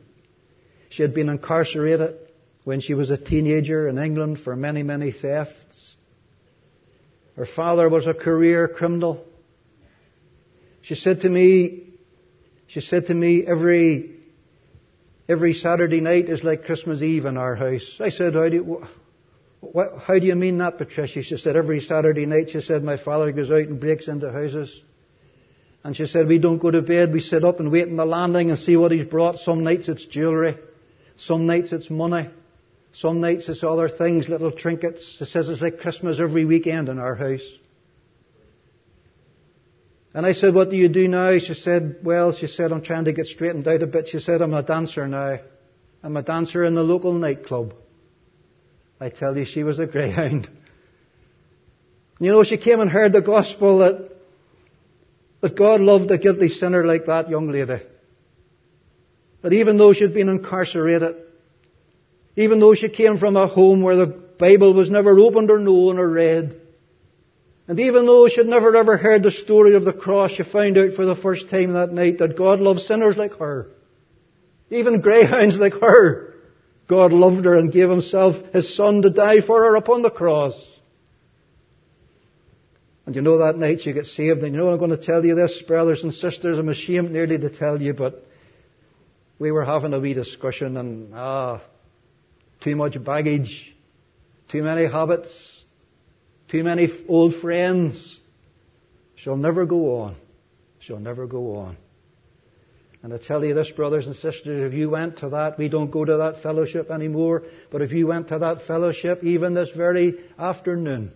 She 0.90 1.02
had 1.02 1.14
been 1.14 1.30
incarcerated 1.30 2.16
when 2.64 2.82
she 2.82 2.94
was 2.94 3.10
a 3.10 3.18
teenager 3.18 3.88
in 3.88 3.98
England 3.98 4.40
for 4.40 4.56
many, 4.56 4.84
many 4.84 5.12
thefts. 5.12 5.96
Her 7.36 7.46
father 7.46 7.90
was 7.90 8.06
a 8.06 8.14
career 8.14 8.68
criminal. 8.68 9.26
She 10.82 10.96
said 10.96 11.22
to 11.22 11.30
me, 11.30 11.91
she 12.72 12.80
said 12.80 13.08
to 13.08 13.14
me, 13.14 13.46
every, 13.46 14.12
every 15.28 15.54
Saturday 15.54 16.00
night 16.00 16.30
is 16.30 16.42
like 16.42 16.64
Christmas 16.64 17.02
Eve 17.02 17.26
in 17.26 17.36
our 17.36 17.54
house. 17.54 17.98
I 18.00 18.12
said, 18.12 18.34
how 18.34 18.48
do 18.48 18.56
you, 18.56 18.88
what, 19.60 20.00
how 20.00 20.18
do 20.18 20.26
you 20.26 20.36
mean 20.36 20.58
that, 20.60 20.78
Patricia? 20.78 21.22
She 21.22 21.36
said, 21.36 21.58
every 21.58 21.82
Saturday 21.82 22.26
night, 22.26 22.52
she 22.52 22.62
said, 22.62 22.82
my 22.82 22.96
father 22.96 23.34
goes 23.34 23.52
out 23.52 23.68
and 23.68 23.78
breaks 23.78 24.08
into 24.08 24.32
houses. 24.32 24.74
And 25.84 25.98
she 25.98 26.06
said, 26.06 26.30
we 26.30 26.40
don't 26.40 26.60
go 26.60 26.72
to 26.72 26.82
bed, 26.82 27.12
we 27.12 27.20
sit 27.20 27.44
up 27.44 27.60
and 27.60 27.74
wait 27.74 27.90
in 27.90 27.98
the 27.98 28.06
landing 28.06 28.52
and 28.52 28.58
see 28.58 28.78
what 28.78 28.94
he's 28.94 29.04
brought. 29.04 29.40
Some 29.40 29.66
nights 29.66 29.90
it's 29.90 30.06
jewellery. 30.06 30.58
Some 31.18 31.48
nights 31.48 31.74
it's 31.74 31.90
money. 31.90 32.30
Some 32.94 33.20
nights 33.20 33.50
it's 33.50 33.66
other 33.66 33.90
things, 33.90 34.30
little 34.30 34.52
trinkets. 34.54 35.18
She 35.18 35.26
says 35.26 35.50
it's 35.50 35.62
like 35.62 35.82
Christmas 35.82 36.22
every 36.22 36.46
weekend 36.46 36.88
in 36.88 37.00
our 37.00 37.16
house. 37.16 37.42
And 40.14 40.26
I 40.26 40.34
said, 40.34 40.54
what 40.54 40.70
do 40.70 40.76
you 40.76 40.90
do 40.90 41.08
now? 41.08 41.38
She 41.40 41.54
said, 41.54 41.98
well, 42.04 42.34
she 42.34 42.48
said, 42.48 42.72
I'm 42.72 42.82
trying 42.82 43.06
to 43.06 43.14
get 43.14 43.28
straightened 43.28 43.68
out 43.68 43.82
a 43.82 43.88
bit. 43.88 44.10
She 44.10 44.20
said, 44.20 44.42
I'm 44.42 44.54
a 44.54 44.62
dancer 44.62 45.08
now. 45.08 45.40
I'm 46.04 46.18
a 46.18 46.22
dancer 46.22 46.66
in 46.66 46.76
the 46.76 46.84
local 46.84 47.14
nightclub. 47.14 47.74
I 49.00 49.10
tell 49.10 49.38
you, 49.38 49.46
she 49.46 49.64
was 49.64 49.80
a 49.80 49.86
greyhound. 49.86 50.50
You 52.20 52.32
know, 52.32 52.44
she 52.44 52.58
came 52.58 52.82
and 52.82 52.90
heard 52.90 53.14
the 53.14 53.22
gospel 53.22 53.80
that, 53.80 54.12
that 55.42 55.58
God 55.58 55.82
loved 55.82 56.12
a 56.12 56.18
guilty 56.18 56.50
sinner 56.50 56.86
like 56.86 57.06
that 57.06 57.30
young 57.30 57.50
lady. 57.50 57.84
That 59.42 59.54
even 59.54 59.78
though 59.78 59.94
she'd 59.94 60.14
been 60.14 60.30
incarcerated, 60.30 61.16
even 62.36 62.60
though 62.60 62.76
she 62.76 62.90
came 62.90 63.18
from 63.18 63.38
a 63.38 63.48
home 63.48 63.82
where 63.82 63.96
the 63.96 64.08
Bible 64.08 64.74
was 64.74 64.90
never 64.90 65.18
opened 65.18 65.50
or 65.50 65.58
known 65.60 65.98
or 65.98 66.08
read, 66.08 66.61
and 67.72 67.80
even 67.80 68.06
though 68.06 68.28
she'd 68.28 68.48
never 68.48 68.76
ever 68.76 68.98
heard 68.98 69.24
the 69.24 69.32
story 69.32 69.76
of 69.76 69.86
the 69.86 69.94
cross, 69.94 70.32
she 70.32 70.44
found 70.44 70.78
out 70.78 70.92
for 70.94 71.06
the 71.06 71.16
first 71.16 71.50
time 71.50 71.72
that 71.72 71.94
night 71.94 72.18
that 72.18 72.38
God 72.38 72.60
loved 72.60 72.82
sinners 72.82 73.16
like 73.16 73.38
her. 73.38 73.70
Even 74.70 75.00
greyhounds 75.00 75.56
like 75.56 75.76
her. 75.76 76.34
God 76.90 77.14
loved 77.14 77.46
her 77.46 77.58
and 77.58 77.72
gave 77.72 77.90
himself, 77.90 78.36
his 78.52 78.76
son, 78.76 79.04
to 79.04 79.10
die 79.10 79.40
for 79.40 79.64
her 79.64 79.78
upon 79.78 80.02
the 80.02 80.10
cross. 80.10 80.54
And 83.06 83.16
you 83.16 83.22
know 83.22 83.38
that 83.38 83.56
night 83.56 83.80
she 83.80 83.94
gets 83.94 84.14
saved, 84.18 84.42
and 84.44 84.54
you 84.54 84.60
know 84.60 84.68
I'm 84.68 84.78
going 84.78 84.92
to 84.92 84.98
tell 84.98 85.24
you 85.24 85.36
this, 85.36 85.64
brothers 85.66 86.04
and 86.04 86.14
sisters, 86.14 86.58
I'm 86.58 86.68
ashamed 86.68 87.12
nearly 87.12 87.38
to 87.38 87.58
tell 87.58 87.82
you, 87.82 87.94
but 87.94 88.28
we 89.40 89.50
were 89.50 89.64
having 89.64 89.94
a 89.94 90.00
wee 90.02 90.14
discussion 90.14 90.76
and, 90.76 91.14
ah, 91.16 91.62
too 92.66 92.76
much 92.76 93.02
baggage, 93.02 93.74
too 94.50 94.62
many 94.62 94.92
habits, 94.92 95.51
too 96.52 96.64
many 96.64 96.90
old 97.08 97.36
friends. 97.36 98.20
She'll 99.16 99.38
never 99.38 99.66
go 99.66 100.02
on. 100.02 100.18
She'll 100.80 101.00
never 101.00 101.26
go 101.26 101.56
on. 101.56 101.78
And 103.04 103.14
I 103.14 103.18
tell 103.18 103.44
you 103.44 103.54
this, 103.54 103.72
brothers 103.72 104.06
and 104.06 104.16
sisters, 104.16 104.72
if 104.72 104.78
you 104.78 104.90
went 104.90 105.18
to 105.20 105.30
that, 105.30 105.58
we 105.58 105.70
don't 105.70 105.90
go 105.90 106.06
to 106.06 106.18
that 106.18 106.44
fellowship 106.44 106.92
anymore, 106.92 107.44
but 107.72 107.82
if 107.82 107.92
you 107.92 108.08
went 108.08 108.28
to 108.28 108.40
that 108.40 108.68
fellowship 108.68 109.24
even 109.24 109.56
this 109.56 109.70
very 109.76 110.20
afternoon, 110.38 111.12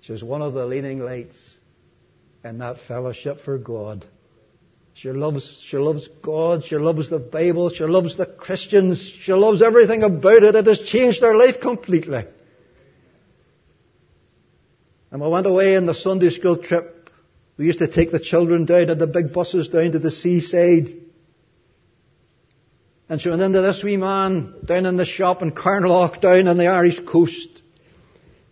she's 0.00 0.22
one 0.22 0.42
of 0.42 0.54
the 0.54 0.66
leading 0.66 0.98
lights 0.98 1.38
in 2.42 2.58
that 2.58 2.78
fellowship 2.88 3.40
for 3.40 3.58
God. 3.58 4.04
She 4.94 5.10
loves, 5.10 5.58
she 5.68 5.76
loves 5.78 6.08
God. 6.22 6.64
She 6.64 6.76
loves 6.76 7.08
the 7.08 7.18
Bible. 7.18 7.70
She 7.70 7.84
loves 7.84 8.16
the 8.16 8.26
Christians. 8.26 9.00
She 9.22 9.32
loves 9.32 9.62
everything 9.62 10.02
about 10.02 10.42
it. 10.42 10.54
It 10.54 10.66
has 10.66 10.80
changed 10.80 11.22
her 11.22 11.36
life 11.36 11.60
completely. 11.60 12.24
And 15.12 15.20
we 15.20 15.28
went 15.28 15.46
away 15.46 15.76
on 15.76 15.84
the 15.84 15.94
Sunday 15.94 16.30
school 16.30 16.56
trip. 16.56 17.10
We 17.58 17.66
used 17.66 17.80
to 17.80 17.86
take 17.86 18.10
the 18.10 18.18
children 18.18 18.64
down 18.64 18.88
in 18.88 18.98
the 18.98 19.06
big 19.06 19.34
buses 19.34 19.68
down 19.68 19.92
to 19.92 19.98
the 19.98 20.10
seaside. 20.10 20.88
And 23.10 23.20
she 23.20 23.28
went 23.28 23.42
into 23.42 23.60
this 23.60 23.82
wee 23.82 23.98
man 23.98 24.54
down 24.64 24.86
in 24.86 24.96
the 24.96 25.04
shop 25.04 25.42
in 25.42 25.52
Carnlough 25.52 26.18
down 26.20 26.48
on 26.48 26.56
the 26.56 26.68
Irish 26.68 26.98
coast. 27.06 27.60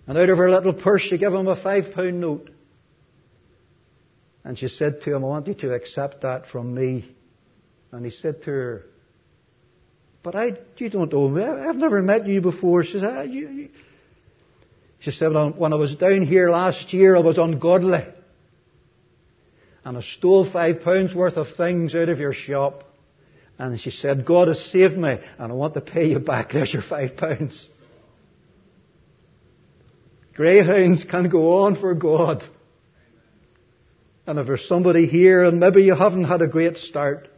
And 0.06 0.18
out 0.18 0.28
of 0.28 0.36
her 0.36 0.50
little 0.50 0.74
purse 0.74 1.00
she 1.00 1.16
gave 1.16 1.32
him 1.32 1.48
a 1.48 1.56
five 1.56 1.94
pound 1.94 2.20
note. 2.20 2.50
And 4.44 4.58
she 4.58 4.68
said 4.68 5.00
to 5.02 5.14
him, 5.14 5.24
I 5.24 5.28
want 5.28 5.46
you 5.46 5.54
to 5.54 5.72
accept 5.72 6.22
that 6.22 6.46
from 6.46 6.74
me. 6.74 7.10
And 7.90 8.04
he 8.04 8.10
said 8.10 8.42
to 8.42 8.50
her, 8.50 8.84
but 10.22 10.36
I, 10.36 10.58
you 10.76 10.90
don't 10.90 11.10
know 11.10 11.26
me. 11.26 11.42
I've 11.42 11.76
never 11.76 12.02
met 12.02 12.26
you 12.26 12.42
before. 12.42 12.84
She 12.84 13.00
said, 13.00 13.30
you, 13.30 13.48
you. 13.48 13.68
She 15.00 15.10
said, 15.10 15.32
when 15.32 15.72
I 15.72 15.76
was 15.76 15.96
down 15.96 16.26
here 16.26 16.50
last 16.50 16.92
year, 16.92 17.16
I 17.16 17.20
was 17.20 17.38
ungodly. 17.38 18.04
And 19.84 19.96
I 19.96 20.02
stole 20.02 20.50
five 20.50 20.82
pounds 20.82 21.14
worth 21.14 21.36
of 21.36 21.56
things 21.56 21.94
out 21.94 22.10
of 22.10 22.18
your 22.18 22.34
shop. 22.34 22.84
And 23.58 23.80
she 23.80 23.90
said, 23.90 24.26
God 24.26 24.48
has 24.48 24.60
saved 24.70 24.96
me 24.96 25.18
and 25.38 25.52
I 25.52 25.54
want 25.54 25.74
to 25.74 25.80
pay 25.80 26.08
you 26.08 26.18
back. 26.18 26.50
There's 26.52 26.72
your 26.72 26.82
five 26.82 27.16
pounds. 27.16 27.66
Greyhounds 30.34 31.04
can 31.04 31.28
go 31.28 31.64
on 31.64 31.76
for 31.76 31.94
God. 31.94 32.44
And 34.26 34.38
if 34.38 34.46
there's 34.46 34.68
somebody 34.68 35.06
here 35.06 35.44
and 35.44 35.60
maybe 35.60 35.82
you 35.82 35.94
haven't 35.94 36.24
had 36.24 36.40
a 36.40 36.46
great 36.46 36.76
start, 36.76 37.28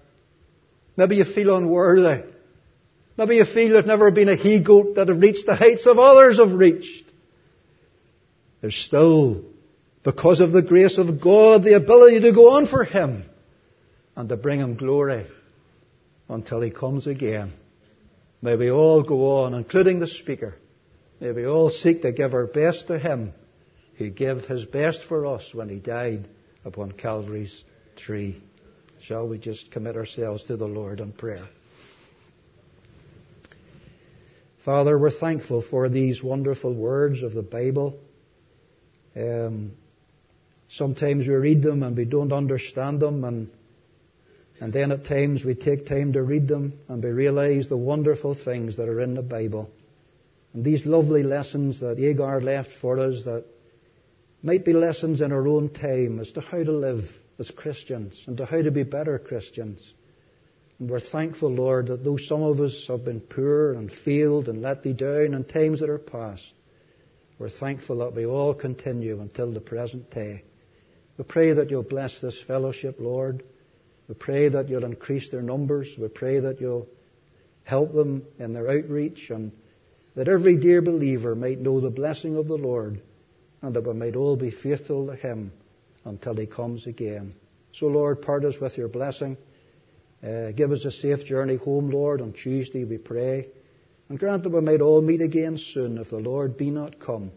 maybe 0.97 1.17
you 1.17 1.25
feel 1.25 1.57
unworthy, 1.57 2.25
maybe 3.17 3.37
you 3.37 3.45
feel 3.45 3.71
there's 3.71 3.87
never 3.87 4.11
been 4.11 4.29
a 4.29 4.37
he 4.37 4.63
goat 4.63 4.97
that 4.97 5.09
have 5.09 5.21
reached 5.21 5.47
the 5.47 5.57
heights 5.57 5.87
of 5.87 5.99
others 5.99 6.39
have 6.39 6.53
reached, 6.53 7.12
there's 8.63 8.77
still, 8.77 9.45
because 10.05 10.41
of 10.41 10.53
the 10.53 10.63
grace 10.63 10.97
of 10.97 11.21
God, 11.21 11.65
the 11.65 11.75
ability 11.75 12.21
to 12.21 12.33
go 12.33 12.53
on 12.53 12.67
for 12.67 12.85
Him 12.85 13.25
and 14.17 14.29
to 14.29 14.37
bring 14.37 14.61
Him 14.61 14.77
glory 14.77 15.27
until 16.29 16.63
He 16.63 16.71
comes 16.71 17.07
again. 17.07 17.53
May 18.41 18.57
we 18.57 18.71
all 18.71 19.03
go 19.03 19.43
on, 19.43 19.53
including 19.53 19.99
the 19.99 20.07
speaker. 20.07 20.55
May 21.21 21.33
we 21.33 21.45
all 21.45 21.71
seek 21.71 22.03
to 22.03 22.13
give 22.13 22.35
our 22.35 22.47
best 22.47 22.87
to 22.87 22.99
Him 22.99 23.33
who 23.97 24.11
gave 24.11 24.39
His 24.45 24.65
best 24.65 25.01
for 25.09 25.27
us 25.27 25.43
when 25.53 25.69
He 25.69 25.77
died 25.77 26.29
upon 26.65 26.93
Calvary's 26.93 27.65
tree. 27.97 28.41
Shall 29.03 29.29
we 29.29 29.39
just 29.39 29.73
commit 29.73 29.97
ourselves 29.97 30.45
to 30.45 30.57
the 30.57 30.69
Lord 30.69 31.01
in 31.01 31.13
prayer? 31.13 31.49
Father, 34.65 34.97
we're 34.97 35.11
thankful 35.11 35.65
for 35.69 35.89
these 35.89 36.23
wonderful 36.23 36.73
words 36.73 37.25
of 37.25 37.33
the 37.33 37.43
Bible. 37.43 37.99
Um, 39.17 39.73
sometimes 40.69 41.27
we 41.27 41.35
read 41.35 41.63
them 41.63 41.83
and 41.83 41.97
we 41.97 42.05
don't 42.05 42.33
understand 42.33 43.01
them, 43.01 43.25
and, 43.25 43.51
and 44.61 44.73
then 44.73 44.93
at 44.93 45.05
times 45.05 45.45
we 45.45 45.55
take 45.55 45.87
time 45.87 46.13
to 46.15 46.23
read 46.23 46.49
them 46.49 46.79
and 46.89 47.03
we 47.03 47.11
realize 47.11 47.69
the 47.69 47.77
wonderful 47.77 48.35
things 48.35 48.77
that 48.77 48.89
are 48.89 49.01
in 49.01 49.15
the 49.15 49.23
Bible. 49.23 49.71
And 50.55 50.65
these 50.65 50.85
lovely 50.85 51.23
lessons 51.23 51.81
that 51.81 51.99
Agur 51.99 52.41
left 52.41 52.71
for 52.81 52.99
us 52.99 53.25
that 53.25 53.45
might 54.43 54.65
be 54.65 54.73
lessons 54.73 55.21
in 55.21 55.33
our 55.33 55.47
own 55.47 55.71
time 55.71 56.19
as 56.19 56.31
to 56.33 56.41
how 56.41 56.63
to 56.63 56.73
live 56.73 57.05
as 57.39 57.51
Christians 57.51 58.23
and 58.27 58.37
to 58.37 58.45
how 58.45 58.61
to 58.61 58.71
be 58.71 58.83
better 58.83 59.19
Christians. 59.19 59.81
And 60.79 60.91
we're 60.91 61.01
thankful, 61.01 61.51
Lord, 61.51 61.87
that 61.89 62.05
though 62.05 62.19
some 62.19 62.43
of 62.43 62.61
us 62.61 62.87
have 62.89 63.05
been 63.05 63.21
poor 63.21 63.73
and 63.73 63.91
failed 64.05 64.49
and 64.49 64.63
let 64.63 64.83
thee 64.83 64.93
down 64.93 65.35
in 65.35 65.45
times 65.45 65.81
that 65.81 65.89
are 65.89 65.99
past, 65.99 66.45
we're 67.39 67.51
thankful 67.51 67.99
that 67.99 68.15
we 68.15 68.27
all 68.27 68.55
continue 68.55 69.21
until 69.21 69.53
the 69.53 69.61
present 69.61 70.11
day. 70.11 70.45
We 71.19 71.25
pray 71.25 71.53
that 71.53 71.71
you'll 71.71 71.83
bless 71.83 72.21
this 72.21 72.41
fellowship, 72.47 72.97
Lord. 72.99 73.43
We 74.09 74.15
pray 74.15 74.49
that 74.49 74.69
you'll 74.69 74.85
increase 74.85 75.31
their 75.31 75.43
numbers. 75.43 75.89
We 75.99 76.09
pray 76.09 76.41
that 76.41 76.61
you'll 76.61 76.89
help 77.65 77.93
them 77.93 78.25
in 78.39 78.53
their 78.53 78.71
outreach 78.71 79.31
and 79.31 79.53
that 80.15 80.29
every 80.29 80.59
dear 80.59 80.83
believer 80.83 81.35
might 81.35 81.61
know 81.61 81.81
the 81.81 81.91
blessing 81.91 82.37
of 82.37 82.47
the 82.47 82.57
Lord 82.57 83.01
and 83.63 83.75
that 83.75 83.87
we 83.87 83.95
might 83.95 84.17
all 84.17 84.37
be 84.37 84.51
faithful 84.51 85.07
to 85.07 85.17
him 85.17 85.53
until 86.05 86.37
he 86.37 86.47
comes 86.47 86.87
again. 86.87 87.35
So, 87.75 87.87
Lord, 87.87 88.23
part 88.23 88.45
us 88.45 88.57
with 88.61 88.77
your 88.77 88.89
blessing. 88.89 89.37
Uh, 90.23 90.51
give 90.53 90.71
us 90.71 90.85
a 90.85 90.91
safe 90.91 91.25
journey 91.25 91.57
home, 91.57 91.91
Lord, 91.91 92.21
on 92.21 92.33
Tuesday, 92.33 92.85
we 92.85 92.99
pray. 92.99 93.49
And 94.13 94.19
grant 94.19 94.43
that 94.43 94.51
we 94.51 94.61
might 94.61 94.83
all 94.83 95.01
meet 95.01 95.23
again 95.23 95.57
soon 95.57 95.97
if 95.97 96.11
the 96.11 96.19
Lord 96.19 96.59
be 96.59 96.71
not 96.71 97.01
come. 97.01 97.33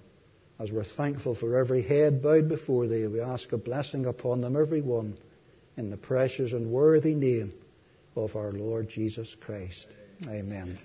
As 0.59 0.73
we're 0.73 0.83
thankful 0.83 1.33
for 1.33 1.57
every 1.57 1.81
head 1.81 2.21
bowed 2.21 2.49
before 2.49 2.85
thee, 2.85 3.07
we 3.07 3.21
ask 3.21 3.53
a 3.53 3.57
blessing 3.57 4.05
upon 4.07 4.41
them, 4.41 4.57
every 4.57 4.81
one, 4.81 5.17
in 5.77 5.89
the 5.89 5.95
precious 5.95 6.51
and 6.51 6.69
worthy 6.69 7.15
name 7.15 7.53
of 8.17 8.35
our 8.35 8.51
Lord 8.51 8.89
Jesus 8.89 9.33
Christ. 9.39 9.87
Amen. 10.27 10.77